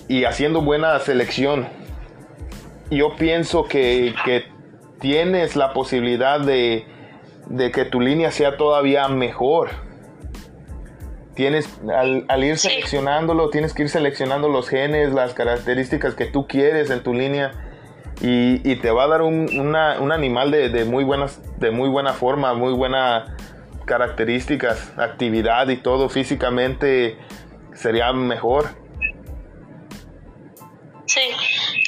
y 0.07 0.23
haciendo 0.25 0.61
buena 0.61 0.97
selección. 0.99 1.67
Yo 2.89 3.15
pienso 3.15 3.65
que, 3.65 4.13
que 4.23 4.45
tienes 4.99 5.55
la 5.55 5.73
posibilidad 5.73 6.39
de, 6.39 6.85
de, 7.47 7.71
que 7.71 7.85
tu 7.85 7.99
línea 7.99 8.31
sea 8.31 8.57
todavía 8.57 9.07
mejor. 9.07 9.69
Tienes, 11.35 11.67
al, 11.93 12.25
al 12.27 12.43
ir 12.43 12.57
seleccionándolo, 12.57 13.49
tienes 13.49 13.73
que 13.73 13.83
ir 13.83 13.89
seleccionando 13.89 14.49
los 14.49 14.69
genes, 14.69 15.13
las 15.13 15.33
características 15.33 16.13
que 16.13 16.25
tú 16.25 16.47
quieres 16.47 16.91
en 16.91 17.01
tu 17.01 17.13
línea 17.13 17.72
y, 18.21 18.75
te 18.77 18.91
va 18.91 19.03
a 19.03 19.07
dar 19.07 19.21
un, 19.21 19.75
animal 20.11 20.51
de, 20.51 20.85
muy 20.85 21.03
buenas, 21.03 21.39
de 21.59 21.71
muy 21.71 21.89
buena 21.89 22.13
forma, 22.13 22.53
muy 22.53 22.73
buenas 22.73 23.29
características, 23.85 24.93
actividad 24.97 25.67
y 25.67 25.77
todo 25.77 26.09
físicamente 26.09 27.17
sería 27.73 28.13
mejor. 28.13 28.69
Sí, 31.05 31.29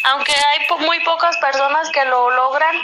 aunque 0.04 0.34
hay 0.34 0.86
muy 0.86 1.00
pocas 1.04 1.38
personas 1.38 1.90
que 1.90 2.04
lo 2.06 2.30
logran, 2.32 2.76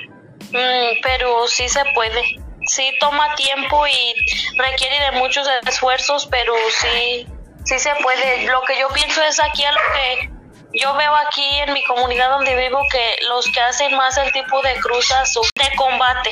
mm, 0.52 1.02
pero 1.04 1.48
sí 1.48 1.68
se 1.68 1.84
puede. 1.94 2.22
Sí 2.68 2.94
toma 3.00 3.36
tiempo 3.36 3.86
y 3.88 4.14
requiere 4.56 5.00
de 5.06 5.12
muchos 5.20 5.48
esfuerzos, 5.68 6.28
pero 6.28 6.54
sí, 6.70 7.28
sí 7.66 7.80
se 7.80 7.94
puede. 8.02 8.48
Lo 8.48 8.62
que 8.62 8.80
yo 8.80 8.88
pienso 8.90 9.22
es 9.24 9.42
aquí 9.42 9.64
a 9.64 9.72
lo 9.72 9.80
que 9.94 10.31
yo 10.74 10.96
veo 10.96 11.16
aquí 11.28 11.48
en 11.66 11.74
mi 11.74 11.84
comunidad 11.84 12.30
donde 12.30 12.56
vivo 12.56 12.80
que 12.92 13.16
los 13.28 13.46
que 13.52 13.62
hacen 13.62 13.96
más 13.96 14.18
el 14.18 14.32
tipo 14.32 14.62
de 14.62 14.76
cruzas 14.80 15.34
de 15.56 15.76
combate, 15.76 16.32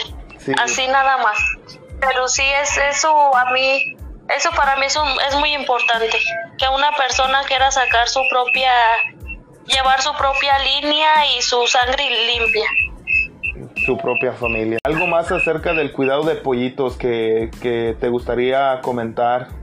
así 0.57 0.87
nada 0.87 1.17
más. 1.17 1.37
Pero 1.99 2.27
sí 2.27 2.43
es 2.61 2.77
eso 2.77 3.35
a 3.35 3.51
mí, 3.51 3.95
eso 4.35 4.49
para 4.55 4.77
mí 4.77 4.85
es, 4.85 4.97
es 5.27 5.35
muy 5.35 5.53
importante, 5.53 6.17
que 6.57 6.67
una 6.69 6.91
persona 6.93 7.43
quiera 7.47 7.71
sacar 7.71 8.07
su 8.07 8.21
propia, 8.29 8.71
llevar 9.65 10.01
su 10.01 10.13
propia 10.13 10.57
línea 10.59 11.35
y 11.37 11.41
su 11.41 11.67
sangre 11.67 12.09
limpia. 12.27 12.69
Su 13.85 13.97
propia 13.97 14.31
familia. 14.31 14.77
¿Algo 14.83 15.07
más 15.07 15.31
acerca 15.31 15.73
del 15.73 15.91
cuidado 15.91 16.23
de 16.23 16.35
pollitos 16.35 16.95
que, 16.95 17.49
que 17.61 17.97
te 17.99 18.07
gustaría 18.07 18.79
comentar? 18.81 19.58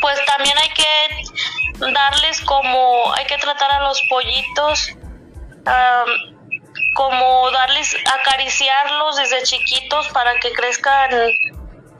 Pues 0.00 0.18
también 0.26 0.56
hay 0.58 0.70
que 0.70 1.92
darles 1.92 2.40
como, 2.42 3.12
hay 3.14 3.24
que 3.26 3.38
tratar 3.38 3.70
a 3.72 3.80
los 3.80 4.00
pollitos, 4.08 4.90
como 6.94 7.50
darles, 7.50 7.94
acariciarlos 8.20 9.16
desde 9.16 9.42
chiquitos 9.42 10.08
para 10.08 10.38
que 10.40 10.52
crezcan 10.52 11.10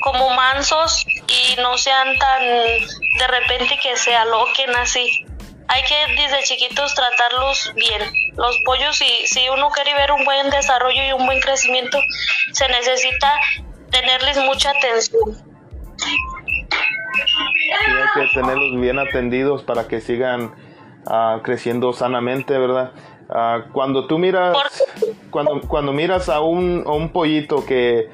como 0.00 0.30
mansos 0.30 1.06
y 1.26 1.56
no 1.56 1.76
sean 1.76 2.16
tan 2.18 2.42
de 2.42 3.26
repente 3.28 3.78
que 3.82 3.96
se 3.96 4.14
aloquen 4.14 4.74
así. 4.76 5.24
Hay 5.70 5.82
que 5.82 6.14
desde 6.16 6.44
chiquitos 6.44 6.94
tratarlos 6.94 7.72
bien. 7.74 8.02
Los 8.36 8.56
pollos, 8.64 8.96
si, 8.96 9.26
si 9.26 9.48
uno 9.50 9.68
quiere 9.70 9.92
ver 9.94 10.12
un 10.12 10.24
buen 10.24 10.48
desarrollo 10.48 11.04
y 11.04 11.12
un 11.12 11.26
buen 11.26 11.40
crecimiento, 11.40 12.00
se 12.52 12.68
necesita 12.68 13.38
tenerles 13.90 14.38
mucha 14.38 14.70
atención. 14.70 15.48
Hay 17.38 18.28
que 18.28 18.34
tenerlos 18.34 18.80
bien 18.80 18.98
atendidos 18.98 19.62
para 19.62 19.88
que 19.88 20.00
sigan 20.00 20.52
ah, 21.06 21.40
creciendo 21.42 21.92
sanamente, 21.92 22.58
¿verdad? 22.58 22.92
Ah, 23.30 23.64
cuando 23.72 24.06
tú 24.06 24.18
miras, 24.18 24.56
cuando, 25.30 25.60
cuando 25.68 25.92
miras 25.92 26.28
a 26.28 26.40
un, 26.40 26.84
a 26.86 26.92
un 26.92 27.10
pollito 27.10 27.64
que, 27.66 28.08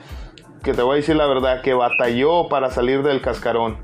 que 0.63 0.75
te 0.75 0.83
voy 0.83 0.95
a 0.95 0.97
decir 0.97 1.17
la 1.17 1.27
verdad, 1.27 1.63
que 1.63 1.75
batalló 1.75 2.49
para 2.49 2.71
salir 2.71 3.03
del 3.03 3.21
cascarón, 3.21 3.79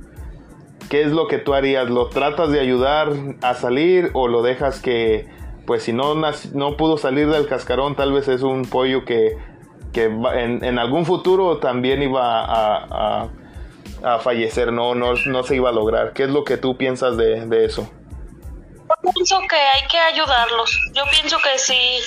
¿qué 0.88 1.02
es 1.02 1.12
lo 1.12 1.28
que 1.28 1.38
tú 1.38 1.54
harías? 1.54 1.88
¿Lo 1.88 2.08
tratas 2.08 2.50
de 2.50 2.60
ayudar 2.60 3.12
a 3.42 3.54
salir 3.54 4.10
o 4.12 4.26
lo 4.26 4.42
dejas 4.42 4.80
que, 4.80 5.28
pues 5.66 5.84
si 5.84 5.92
no, 5.92 6.14
no 6.14 6.76
pudo 6.76 6.98
salir 6.98 7.30
del 7.30 7.46
cascarón, 7.46 7.94
tal 7.94 8.12
vez 8.12 8.26
es 8.26 8.42
un 8.42 8.64
pollo 8.64 9.04
que, 9.04 9.36
que 9.92 10.04
en, 10.04 10.64
en, 10.64 10.78
algún 10.78 11.06
futuro 11.06 11.58
también 11.58 12.02
iba 12.02 12.44
a, 12.44 13.22
a, 13.22 13.28
fallecer, 14.22 14.72
no, 14.72 14.94
no, 14.94 15.14
no, 15.26 15.42
se 15.42 15.56
iba 15.56 15.68
a 15.68 15.72
lograr? 15.72 16.12
¿Qué 16.12 16.24
es 16.24 16.30
lo 16.30 16.44
que 16.44 16.56
tú 16.56 16.76
piensas 16.76 17.16
de, 17.16 17.46
de 17.46 17.64
eso? 17.64 17.90
Yo 19.04 19.12
pienso 19.12 19.40
que 19.48 19.56
hay 19.56 19.86
que 19.88 19.98
ayudarlos. 19.98 20.78
Yo 20.94 21.04
pienso 21.10 21.38
que 21.38 21.58
sí, 21.58 22.00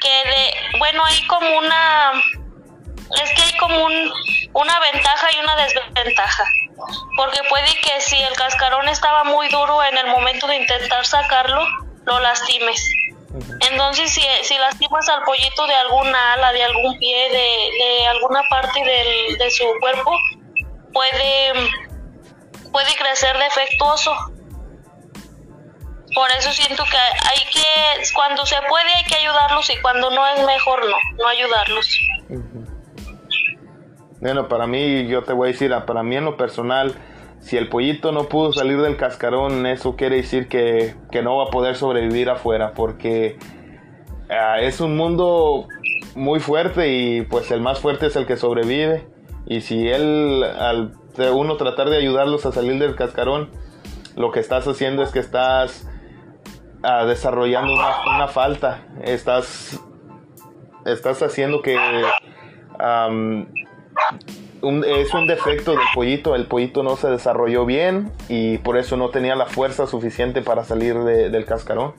que 0.00 0.08
de, 0.08 0.78
bueno, 0.78 1.04
hay 1.04 1.26
como 1.26 1.58
una 1.58 2.12
es 3.22 3.30
que 3.34 3.42
hay 3.42 3.56
como 3.58 3.84
un, 3.84 4.12
una 4.52 4.80
ventaja 4.92 5.28
y 5.34 5.40
una 5.40 5.56
desventaja. 5.56 6.44
Porque 7.16 7.40
puede 7.48 7.68
que 7.82 8.00
si 8.00 8.16
el 8.16 8.34
cascarón 8.34 8.88
estaba 8.88 9.24
muy 9.24 9.48
duro 9.48 9.82
en 9.82 9.96
el 9.98 10.06
momento 10.08 10.46
de 10.46 10.56
intentar 10.56 11.04
sacarlo, 11.04 11.66
lo 12.04 12.20
lastimes. 12.20 12.86
Entonces, 13.70 14.10
si, 14.10 14.22
si 14.42 14.56
lastimas 14.58 15.08
al 15.08 15.22
pollito 15.24 15.66
de 15.66 15.74
alguna 15.74 16.34
ala, 16.34 16.52
de 16.52 16.64
algún 16.64 16.98
pie, 16.98 17.30
de, 17.30 17.84
de 17.84 18.06
alguna 18.08 18.42
parte 18.48 18.80
del, 18.82 19.38
de 19.38 19.50
su 19.50 19.64
cuerpo, 19.80 20.12
puede, 20.92 21.70
puede 22.72 22.94
crecer 22.96 23.36
defectuoso. 23.38 24.12
Por 26.14 26.30
eso 26.38 26.50
siento 26.52 26.84
que 26.84 26.96
hay 26.96 27.44
que, 27.52 28.12
cuando 28.14 28.44
se 28.46 28.56
puede 28.68 28.92
hay 28.94 29.04
que 29.04 29.16
ayudarlos 29.16 29.70
y 29.70 29.80
cuando 29.80 30.10
no 30.10 30.26
es 30.26 30.44
mejor 30.44 30.80
no, 30.86 30.96
no 31.18 31.28
ayudarlos. 31.28 32.00
Bueno, 34.20 34.48
para 34.48 34.66
mí, 34.66 35.06
yo 35.06 35.22
te 35.22 35.32
voy 35.32 35.50
a 35.50 35.52
decir, 35.52 35.72
para 35.86 36.02
mí 36.02 36.16
en 36.16 36.24
lo 36.24 36.36
personal, 36.36 36.94
si 37.40 37.56
el 37.56 37.68
pollito 37.68 38.10
no 38.10 38.28
pudo 38.28 38.52
salir 38.52 38.80
del 38.80 38.96
cascarón, 38.96 39.64
eso 39.66 39.96
quiere 39.96 40.16
decir 40.16 40.48
que, 40.48 40.94
no 41.22 41.36
va 41.36 41.44
a 41.44 41.50
poder 41.50 41.76
sobrevivir 41.76 42.28
afuera, 42.28 42.72
porque 42.74 43.38
ah, 44.28 44.60
es 44.60 44.80
un 44.80 44.96
mundo 44.96 45.68
muy 46.16 46.40
fuerte 46.40 46.88
y 46.92 47.22
pues 47.22 47.50
el 47.52 47.60
más 47.60 47.78
fuerte 47.78 48.06
es 48.06 48.16
el 48.16 48.26
que 48.26 48.36
sobrevive. 48.36 49.06
Y 49.48 49.62
si 49.62 49.88
él, 49.88 50.44
al 50.44 50.92
uno 51.32 51.56
tratar 51.56 51.88
de 51.88 51.96
ayudarlos 51.96 52.44
a 52.46 52.52
salir 52.52 52.78
del 52.78 52.94
cascarón, 52.94 53.50
lo 54.14 54.30
que 54.30 54.40
estás 54.40 54.68
haciendo 54.68 55.02
es 55.02 55.10
que 55.10 55.20
estás 55.20 55.88
ah, 56.82 57.06
desarrollando 57.06 57.72
una, 57.72 58.28
falta, 58.28 58.86
estás, 59.02 59.80
estás 60.84 61.22
haciendo 61.22 61.62
que 61.62 61.76
es 64.62 65.14
un 65.14 65.26
defecto 65.26 65.72
del 65.72 65.80
pollito, 65.94 66.34
el 66.34 66.46
pollito 66.46 66.82
no 66.82 66.96
se 66.96 67.08
desarrolló 67.08 67.64
bien 67.64 68.12
y 68.28 68.58
por 68.58 68.76
eso 68.76 68.98
no 68.98 69.08
tenía 69.08 69.34
la 69.34 69.46
fuerza 69.46 69.86
suficiente 69.86 70.42
para 70.42 70.62
salir 70.64 70.94
del 70.98 71.44
cascarón. 71.46 71.94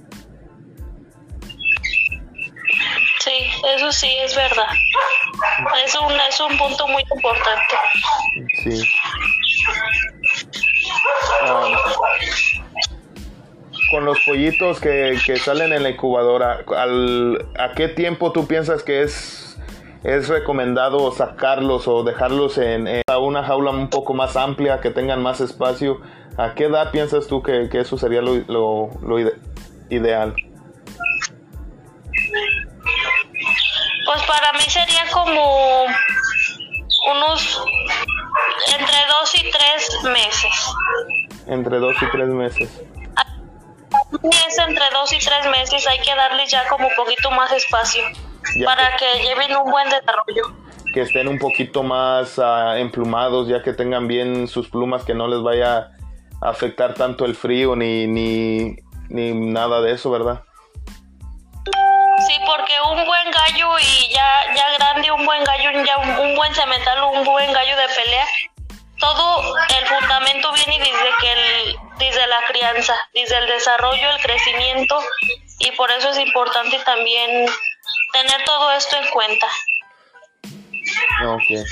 Sí, 3.19 3.31
eso 3.75 3.91
sí 3.91 4.09
es 4.23 4.35
verdad. 4.35 4.67
Es 5.85 5.95
un, 5.95 6.11
es 6.11 6.39
un 6.39 6.57
punto 6.57 6.87
muy 6.87 7.03
importante. 7.03 7.75
Sí. 8.63 8.83
Ah, 11.43 11.67
con 13.91 14.05
los 14.05 14.19
pollitos 14.25 14.79
que, 14.79 15.17
que, 15.25 15.37
salen 15.37 15.73
en 15.73 15.83
la 15.83 15.89
incubadora, 15.89 16.63
al, 16.77 17.47
¿a 17.57 17.73
qué 17.73 17.87
tiempo 17.87 18.31
tú 18.31 18.47
piensas 18.47 18.83
que 18.83 19.01
es 19.01 19.49
es 20.03 20.29
recomendado 20.29 21.11
sacarlos 21.11 21.87
o 21.87 22.03
dejarlos 22.03 22.57
en, 22.57 22.87
una 23.19 23.43
jaula 23.43 23.71
un 23.71 23.89
poco 23.89 24.13
más 24.13 24.37
amplia, 24.37 24.79
que 24.79 24.91
tengan 24.91 25.21
más 25.21 25.41
espacio. 25.41 25.99
¿A 26.37 26.53
qué 26.55 26.65
edad 26.65 26.91
piensas 26.91 27.27
tú 27.27 27.43
que, 27.43 27.67
eso 27.73 27.97
sería 27.97 28.21
lo, 28.21 28.37
lo, 28.47 29.19
ideal? 29.89 30.35
Como 35.29 35.85
unos 37.11 37.61
entre 38.77 38.97
dos 39.09 39.35
y 39.35 39.51
tres 39.51 40.03
meses. 40.03 40.51
Entre 41.47 41.79
dos 41.79 41.95
y 42.01 42.11
tres 42.11 42.27
meses. 42.27 42.81
Es 44.23 44.57
entre 44.57 44.85
dos 44.91 45.13
y 45.13 45.19
tres 45.19 45.45
meses, 45.51 45.87
hay 45.87 45.99
que 45.99 46.15
darle 46.15 46.45
ya 46.47 46.67
como 46.67 46.87
un 46.87 46.93
poquito 46.95 47.31
más 47.31 47.51
espacio 47.51 48.03
para 48.65 48.95
que, 48.97 49.23
lleven 49.23 49.55
un 49.55 49.69
buen 49.69 49.89
desarrollo. 49.89 50.55
Que 50.93 51.01
estén 51.01 51.27
un 51.27 51.37
poquito 51.37 51.83
más 51.83 52.37
uh, 52.37 52.75
emplumados, 52.77 53.47
ya 53.47 53.61
que 53.61 53.73
tengan 53.73 54.07
bien 54.07 54.47
sus 54.47 54.69
plumas, 54.69 55.03
que 55.03 55.13
no 55.13 55.27
les 55.27 55.41
vaya 55.41 55.91
a 56.41 56.49
afectar 56.49 56.95
tanto 56.95 57.25
el 57.25 57.35
frío 57.35 57.75
ni, 57.75 58.07
ni, 58.07 58.77
ni 59.09 59.33
nada 59.33 59.81
de 59.81 59.93
eso, 59.93 60.09
¿verdad? 60.09 60.43
Un 62.91 63.05
buen 63.05 63.31
gallo 63.31 63.77
y 63.79 64.13
ya, 64.13 64.55
ya 64.55 64.77
grande, 64.77 65.11
un 65.11 65.25
buen 65.25 65.43
gallo, 65.43 65.71
ya 65.85 65.97
un, 65.97 66.35
buen 66.35 66.53
cemental, 66.55 67.03
un 67.13 67.23
buen 67.23 67.53
gallo 67.53 67.77
de 67.77 67.87
pelea, 67.95 68.25
todo 68.99 69.55
el 69.79 69.85
fundamento 69.85 70.51
viene 70.53 70.79
desde 70.79 71.09
que 71.21 71.75
desde 71.99 72.27
la 72.27 72.39
crianza, 72.47 72.95
desde 73.13 73.37
el 73.37 73.47
desarrollo, 73.47 74.09
el 74.11 74.21
crecimiento 74.21 74.99
y 75.59 75.71
por 75.71 75.91
eso 75.91 76.09
es 76.09 76.19
importante 76.19 76.77
también 76.85 77.45
tener 78.13 78.43
todo 78.45 78.71
esto 78.71 78.95
en 78.97 79.07
cuenta. 79.11 79.47
Ok. 81.27 81.67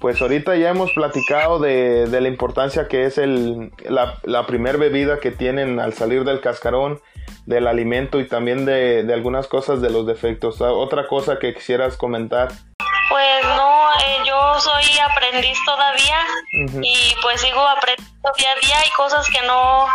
Pues 0.00 0.20
ahorita 0.20 0.56
ya 0.56 0.70
hemos 0.70 0.92
platicado 0.92 1.58
de, 1.58 2.06
la 2.10 2.28
importancia 2.28 2.88
que 2.88 3.04
es 3.04 3.18
el, 3.18 3.72
la, 3.88 4.18
la 4.24 4.46
primer 4.46 4.78
bebida 4.78 5.20
que 5.20 5.30
tienen 5.30 5.80
al 5.80 5.94
salir 5.94 6.24
del 6.24 6.40
cascarón, 6.40 7.00
del 7.46 7.66
alimento 7.66 8.20
y 8.20 8.28
también 8.28 8.64
de, 8.64 9.06
algunas 9.12 9.46
cosas 9.46 9.80
de 9.80 9.90
los 9.90 10.06
defectos. 10.06 10.60
Ah, 10.62 10.72
¿Otra 10.72 11.06
cosa 11.06 11.38
que 11.38 11.54
quisieras 11.54 11.96
comentar? 11.96 12.48
Pues 13.08 13.44
no, 13.44 13.90
eh, 14.04 14.18
yo 14.24 14.60
soy 14.60 14.84
aprendiz 14.98 15.58
todavía 15.64 16.18
y 16.82 17.14
pues 17.22 17.40
sigo 17.40 17.60
aprendiendo 17.66 18.30
día 18.36 18.52
a 18.52 18.66
día. 18.66 18.76
Hay 18.84 18.90
cosas 18.90 19.26
que 19.28 19.44
no, 19.46 19.86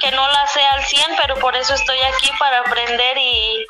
que 0.00 0.10
no 0.12 0.26
las 0.28 0.52
sé 0.52 0.62
al 0.64 0.82
100, 0.82 1.02
pero 1.20 1.34
por 1.36 1.54
eso 1.54 1.74
estoy 1.74 1.98
aquí 1.98 2.30
para 2.38 2.60
aprender 2.60 3.18
y, 3.18 3.66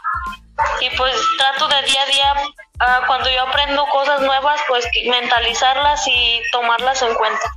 y 0.80 0.96
pues 0.96 1.14
trato 1.38 1.68
de 1.68 1.82
día 1.82 2.02
a 2.02 2.06
día, 2.06 2.34
ah, 2.78 3.00
cuando 3.06 3.28
yo 3.30 3.42
aprendo 3.42 3.86
cosas 3.86 4.20
nuevas, 4.20 4.60
pues 4.68 4.86
mentalizarlas 5.08 6.06
y 6.06 6.40
tomarlas 6.52 7.02
en 7.02 7.14
cuenta. 7.14 7.52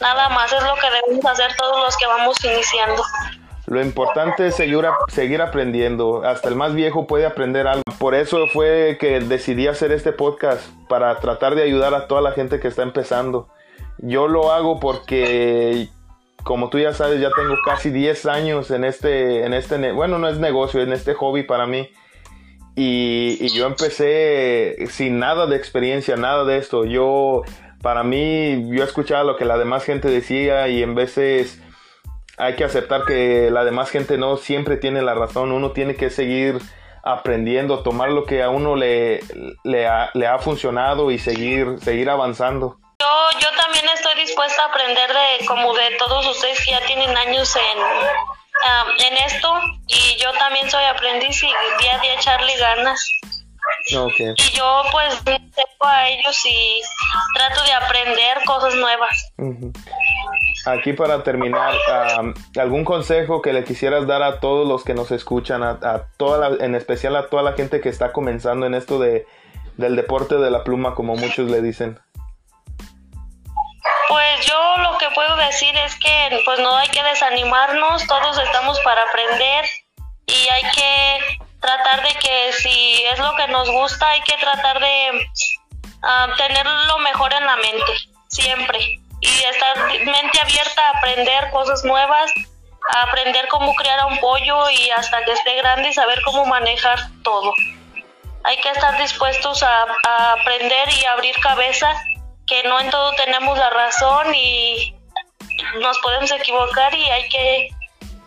Nada 0.00 0.28
más 0.28 0.52
es 0.52 0.62
lo 0.62 0.74
que 0.76 0.90
debemos 0.90 1.24
hacer 1.26 1.56
todos 1.56 1.80
los 1.80 1.96
que 1.96 2.06
vamos 2.06 2.36
iniciando. 2.44 3.02
Lo 3.68 3.82
importante 3.82 4.46
es 4.46 4.54
seguir, 4.54 5.42
aprendiendo. 5.42 6.22
Hasta 6.24 6.48
el 6.48 6.54
más 6.54 6.74
viejo 6.74 7.06
puede 7.06 7.26
aprender 7.26 7.66
algo. 7.66 7.82
Por 7.98 8.14
eso 8.14 8.46
fue 8.46 8.96
que 8.98 9.20
decidí 9.20 9.66
hacer 9.66 9.92
este 9.92 10.12
podcast, 10.12 10.66
para 10.88 11.14
tratar 11.20 11.54
de 11.54 11.64
ayudar 11.64 11.92
a 11.94 12.06
toda 12.06 12.22
la 12.22 12.32
gente 12.32 12.60
que 12.60 12.68
está 12.68 12.82
empezando. 12.82 13.48
Yo 13.98 14.26
lo 14.26 14.52
hago 14.52 14.80
porque, 14.80 15.88
como 16.44 16.70
tú 16.70 16.78
ya 16.78 16.94
sabes, 16.94 17.20
ya 17.20 17.28
tengo 17.36 17.56
casi 17.62 17.90
10 17.90 18.24
años 18.24 18.70
en 18.70 18.84
este, 18.84 19.44
en 19.44 19.52
este, 19.52 19.92
bueno, 19.92 20.18
no 20.18 20.28
es 20.28 20.38
negocio, 20.38 20.80
en 20.80 20.94
este 20.94 21.12
hobby 21.12 21.42
para 21.42 21.66
mí. 21.66 21.90
Y, 22.74 23.48
yo 23.50 23.66
empecé 23.66 24.86
sin 24.88 25.18
nada 25.18 25.46
de 25.46 25.56
experiencia, 25.56 26.16
nada 26.16 26.44
de 26.44 26.56
esto. 26.56 26.86
Yo, 26.86 27.42
para 27.82 28.02
mí, 28.02 28.66
yo 28.70 28.82
escuchaba 28.82 29.24
lo 29.24 29.36
que 29.36 29.44
la 29.44 29.58
demás 29.58 29.84
gente 29.84 30.08
decía 30.08 30.68
y 30.68 30.82
en 30.82 30.94
veces 30.94 31.60
hay 32.38 32.56
que 32.56 32.64
aceptar 32.64 33.04
que 33.04 33.50
la 33.50 33.64
demás 33.64 33.90
gente 33.90 34.16
no 34.16 34.36
siempre 34.36 34.76
tiene 34.76 35.02
la 35.02 35.14
razón. 35.14 35.52
Uno 35.52 35.72
tiene 35.72 35.96
que 35.96 36.10
seguir 36.10 36.58
aprendiendo, 37.02 37.82
tomar 37.82 38.10
lo 38.10 38.24
que 38.24 38.42
a 38.42 38.50
uno 38.50 38.76
le, 38.76 39.20
le, 39.64 39.86
ha, 39.86 40.10
le 40.14 40.26
ha 40.26 40.38
funcionado 40.38 41.10
y 41.10 41.18
seguir, 41.18 41.78
seguir 41.80 42.10
avanzando. 42.10 42.78
Yo, 43.00 43.38
yo 43.40 43.48
también 43.60 43.86
estoy 43.94 44.14
dispuesta 44.20 44.62
a 44.62 44.66
aprender 44.66 45.08
de 45.08 45.46
como 45.46 45.74
de 45.74 45.90
todos 45.98 46.26
ustedes 46.26 46.64
que 46.64 46.72
ya 46.72 46.80
tienen 46.86 47.16
años 47.16 47.56
en, 47.56 49.06
en 49.06 49.16
esto 49.24 49.60
y 49.86 50.16
yo 50.16 50.32
también 50.32 50.68
soy 50.70 50.84
aprendiz 50.84 51.42
y 51.42 51.46
día 51.80 51.96
a 51.96 51.98
día 52.00 52.14
echarle 52.14 52.56
ganas. 52.56 53.08
Okay. 53.96 54.34
Y 54.36 54.56
yo 54.56 54.82
pues 54.92 55.24
me 55.24 55.38
a 55.80 56.08
ellos 56.08 56.46
y 56.46 56.82
trato 57.34 57.62
de 57.64 57.72
aprender 57.72 58.38
cosas 58.44 58.74
nuevas. 58.74 59.32
Aquí 60.66 60.92
para 60.92 61.22
terminar, 61.22 61.74
¿algún 62.58 62.84
consejo 62.84 63.42
que 63.42 63.52
le 63.52 63.64
quisieras 63.64 64.06
dar 64.06 64.22
a 64.22 64.40
todos 64.40 64.66
los 64.66 64.84
que 64.84 64.94
nos 64.94 65.10
escuchan, 65.10 65.62
a, 65.62 66.02
toda 66.16 66.64
en 66.64 66.74
especial 66.74 67.16
a 67.16 67.28
toda 67.28 67.42
la 67.42 67.52
gente 67.52 67.80
que 67.80 67.88
está 67.88 68.12
comenzando 68.12 68.66
en 68.66 68.74
esto 68.74 68.98
de, 68.98 69.26
del 69.76 69.96
deporte 69.96 70.36
de 70.36 70.50
la 70.50 70.64
pluma, 70.64 70.94
como 70.94 71.16
muchos 71.16 71.48
le 71.50 71.62
dicen? 71.62 71.98
Pues 74.08 74.46
yo 74.46 74.82
lo 74.82 74.98
que 74.98 75.06
puedo 75.14 75.36
decir 75.36 75.74
es 75.76 75.94
que 75.96 76.40
pues 76.44 76.58
no 76.60 76.76
hay 76.76 76.88
que 76.88 77.02
desanimarnos, 77.02 78.06
todos 78.06 78.38
estamos 78.38 78.80
para 78.80 79.02
aprender 79.02 79.64
y 80.26 80.48
hay 80.48 80.62
que 80.74 81.47
tratar 81.60 82.02
de 82.02 82.14
que 82.14 82.52
si 82.52 83.04
es 83.04 83.18
lo 83.18 83.34
que 83.36 83.48
nos 83.48 83.70
gusta 83.70 84.08
hay 84.08 84.20
que 84.22 84.36
tratar 84.38 84.78
de 84.80 85.28
uh, 86.02 86.36
tener 86.36 86.66
lo 86.66 86.98
mejor 86.98 87.32
en 87.32 87.46
la 87.46 87.56
mente, 87.56 87.92
siempre. 88.28 88.78
Y 89.20 89.28
estar 89.28 89.76
mente 90.04 90.40
abierta 90.40 90.86
a 90.86 90.98
aprender 90.98 91.50
cosas 91.50 91.84
nuevas, 91.84 92.30
a 92.94 93.02
aprender 93.02 93.48
cómo 93.48 93.74
criar 93.74 93.98
a 93.98 94.06
un 94.06 94.18
pollo 94.18 94.70
y 94.70 94.90
hasta 94.90 95.24
que 95.24 95.32
esté 95.32 95.56
grande 95.56 95.88
y 95.88 95.92
saber 95.92 96.20
cómo 96.22 96.46
manejar 96.46 96.98
todo. 97.24 97.52
Hay 98.44 98.56
que 98.58 98.70
estar 98.70 98.96
dispuestos 98.98 99.62
a, 99.62 99.86
a 100.06 100.32
aprender 100.34 100.88
y 100.92 101.04
abrir 101.06 101.34
cabeza 101.40 101.92
que 102.46 102.62
no 102.62 102.80
en 102.80 102.90
todo 102.90 103.12
tenemos 103.12 103.58
la 103.58 103.70
razón 103.70 104.34
y 104.34 104.94
nos 105.80 105.98
podemos 105.98 106.30
equivocar 106.30 106.94
y 106.94 107.04
hay 107.10 107.28
que 107.28 107.68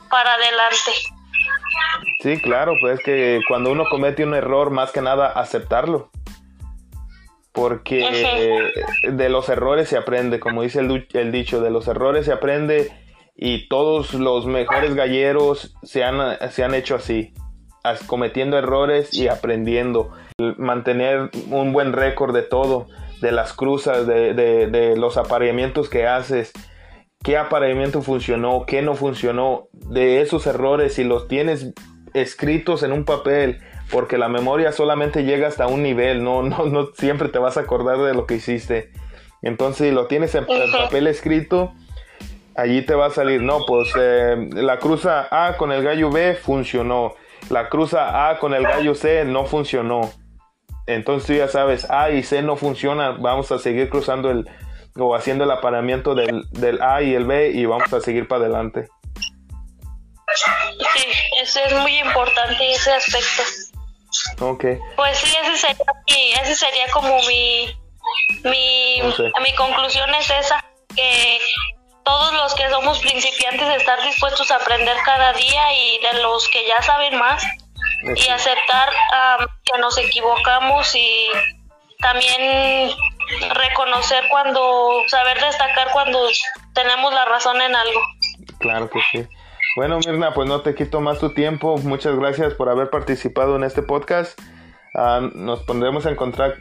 para 0.09 0.33
adelante. 0.33 0.91
Sí, 2.21 2.39
claro, 2.41 2.73
pues 2.79 2.99
que 3.03 3.41
cuando 3.47 3.71
uno 3.71 3.85
comete 3.89 4.23
un 4.23 4.33
error, 4.33 4.71
más 4.71 4.91
que 4.91 5.01
nada 5.01 5.27
aceptarlo. 5.27 6.09
Porque 7.51 8.71
de 9.09 9.29
los 9.29 9.49
errores 9.49 9.89
se 9.89 9.97
aprende, 9.97 10.39
como 10.39 10.61
dice 10.61 10.79
el, 10.79 11.07
el, 11.13 11.31
dicho, 11.31 11.59
de 11.61 11.69
los 11.69 11.87
errores 11.87 12.25
se 12.25 12.31
aprende 12.31 12.89
y 13.35 13.67
todos 13.67 14.13
los 14.13 14.45
mejores 14.45 14.95
galleros 14.95 15.75
se 15.83 16.03
han, 16.03 16.37
se 16.51 16.63
han 16.63 16.73
hecho 16.73 16.95
así, 16.95 17.33
cometiendo 18.07 18.57
errores 18.57 19.13
y 19.13 19.27
aprendiendo, 19.27 20.11
mantener 20.57 21.29
un 21.49 21.73
buen 21.73 21.91
récord 21.91 22.33
de 22.33 22.43
todo 22.43 22.87
de 23.21 23.31
las 23.31 23.53
cruzas, 23.53 24.07
de, 24.07 24.33
de, 24.33 24.97
los 24.97 25.17
apareamientos 25.17 25.89
que 25.89 26.07
haces, 26.07 26.51
qué 27.23 27.37
apareamiento 27.37 28.01
funcionó, 28.01 28.65
qué 28.65 28.81
no 28.81 28.95
funcionó, 28.95 29.67
de 29.73 30.21
esos 30.21 30.47
errores, 30.47 30.95
si 30.95 31.03
los 31.03 31.27
tienes 31.27 31.73
escritos 32.13 32.83
en 32.83 32.91
un 32.91 33.05
papel, 33.05 33.61
porque 33.91 34.17
la 34.17 34.29
memoria 34.29 34.71
solamente 34.71 35.23
llega 35.23 35.47
hasta 35.47 35.67
un 35.67 35.83
nivel, 35.83 36.23
no, 36.23 36.41
no, 36.43 36.65
no 36.65 36.87
siempre 36.93 37.29
te 37.29 37.39
vas 37.39 37.57
a 37.57 37.61
acordar 37.61 37.97
de 37.99 38.13
lo 38.13 38.25
que 38.25 38.35
hiciste. 38.35 38.91
Entonces, 39.41 39.87
si 39.87 39.93
lo 39.93 40.07
tienes 40.07 40.35
en, 40.35 40.45
papel 40.45 41.07
escrito, 41.07 41.73
allí 42.55 42.83
te 42.83 42.95
va 42.95 43.07
a 43.07 43.11
salir, 43.11 43.41
no, 43.41 43.65
pues 43.65 43.91
eh, 43.99 44.49
la 44.53 44.79
cruza 44.79 45.27
A 45.31 45.57
con 45.57 45.71
el 45.71 45.83
gallo 45.83 46.11
B 46.11 46.35
funcionó, 46.35 47.15
la 47.49 47.69
cruza 47.69 48.29
A 48.29 48.39
con 48.39 48.53
el 48.53 48.63
gallo 48.63 48.95
C 48.95 49.25
no 49.25 49.45
funcionó. 49.45 50.11
Entonces 50.87 51.27
tú 51.27 51.33
ya 51.33 51.47
sabes, 51.47 51.89
A 51.89 52.11
y 52.11 52.23
C 52.23 52.41
no 52.41 52.55
funciona, 52.55 53.11
vamos 53.11 53.51
a 53.51 53.59
seguir 53.59 53.89
cruzando 53.89 54.29
el 54.29 54.47
o 54.97 55.15
haciendo 55.15 55.43
el 55.43 55.51
apareamiento 55.51 56.15
del, 56.15 56.43
del 56.51 56.81
A 56.81 57.01
y 57.01 57.13
el 57.13 57.25
B 57.25 57.51
y 57.53 57.65
vamos 57.65 57.91
a 57.93 58.01
seguir 58.01 58.27
para 58.27 58.45
adelante. 58.45 58.87
Sí, 60.93 61.05
ese 61.41 61.63
es 61.65 61.73
muy 61.73 61.99
importante 61.99 62.71
ese 62.71 62.91
aspecto. 62.91 63.43
Ok. 64.39 64.65
Pues 64.95 65.17
sí, 65.17 65.35
ese 65.43 65.57
sería, 65.57 66.41
ese 66.41 66.55
sería 66.55 66.87
como 66.91 67.17
mi, 67.23 67.67
mi, 68.43 69.01
mi 69.01 69.55
conclusión 69.55 70.09
es 70.15 70.29
esa, 70.29 70.63
que 70.95 71.39
todos 72.03 72.33
los 72.33 72.53
que 72.55 72.69
somos 72.69 72.99
principiantes 72.99 73.67
estar 73.75 74.01
dispuestos 74.03 74.49
a 74.51 74.55
aprender 74.55 74.97
cada 75.05 75.33
día 75.33 75.73
y 75.73 75.99
de 75.99 76.21
los 76.21 76.47
que 76.49 76.67
ya 76.67 76.81
saben 76.81 77.17
más, 77.17 77.43
y 78.15 78.27
aceptar 78.29 78.89
que 79.63 79.79
nos 79.79 79.97
equivocamos 79.97 80.95
y 80.95 81.27
también 81.99 82.91
reconocer 83.53 84.23
cuando, 84.29 85.03
saber 85.07 85.39
destacar 85.39 85.89
cuando 85.91 86.19
tenemos 86.73 87.13
la 87.13 87.25
razón 87.25 87.61
en 87.61 87.75
algo. 87.75 88.01
Claro 88.59 88.89
que 88.89 88.99
sí. 89.11 89.27
Bueno, 89.75 89.99
Mirna, 89.99 90.33
pues 90.33 90.49
no 90.49 90.61
te 90.61 90.75
quito 90.75 90.99
más 90.99 91.19
tu 91.19 91.33
tiempo. 91.33 91.77
Muchas 91.77 92.15
gracias 92.17 92.53
por 92.53 92.69
haber 92.69 92.89
participado 92.89 93.55
en 93.55 93.63
este 93.63 93.81
podcast. 93.81 94.39
Ah, 94.95 95.21
nos 95.33 95.61
pondremos 95.61 96.05
en, 96.05 96.17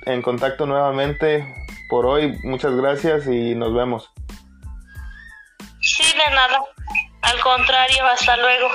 en 0.07 0.23
contacto 0.23 0.67
nuevamente 0.67 1.45
por 1.89 2.07
hoy. 2.07 2.39
Muchas 2.45 2.75
gracias 2.77 3.27
y 3.27 3.55
nos 3.57 3.75
vemos. 3.75 4.11
Sí, 5.81 6.05
de 6.05 6.35
nada. 6.35 6.61
Al 7.23 7.41
contrario, 7.41 8.07
hasta 8.07 8.37
luego. 8.37 8.69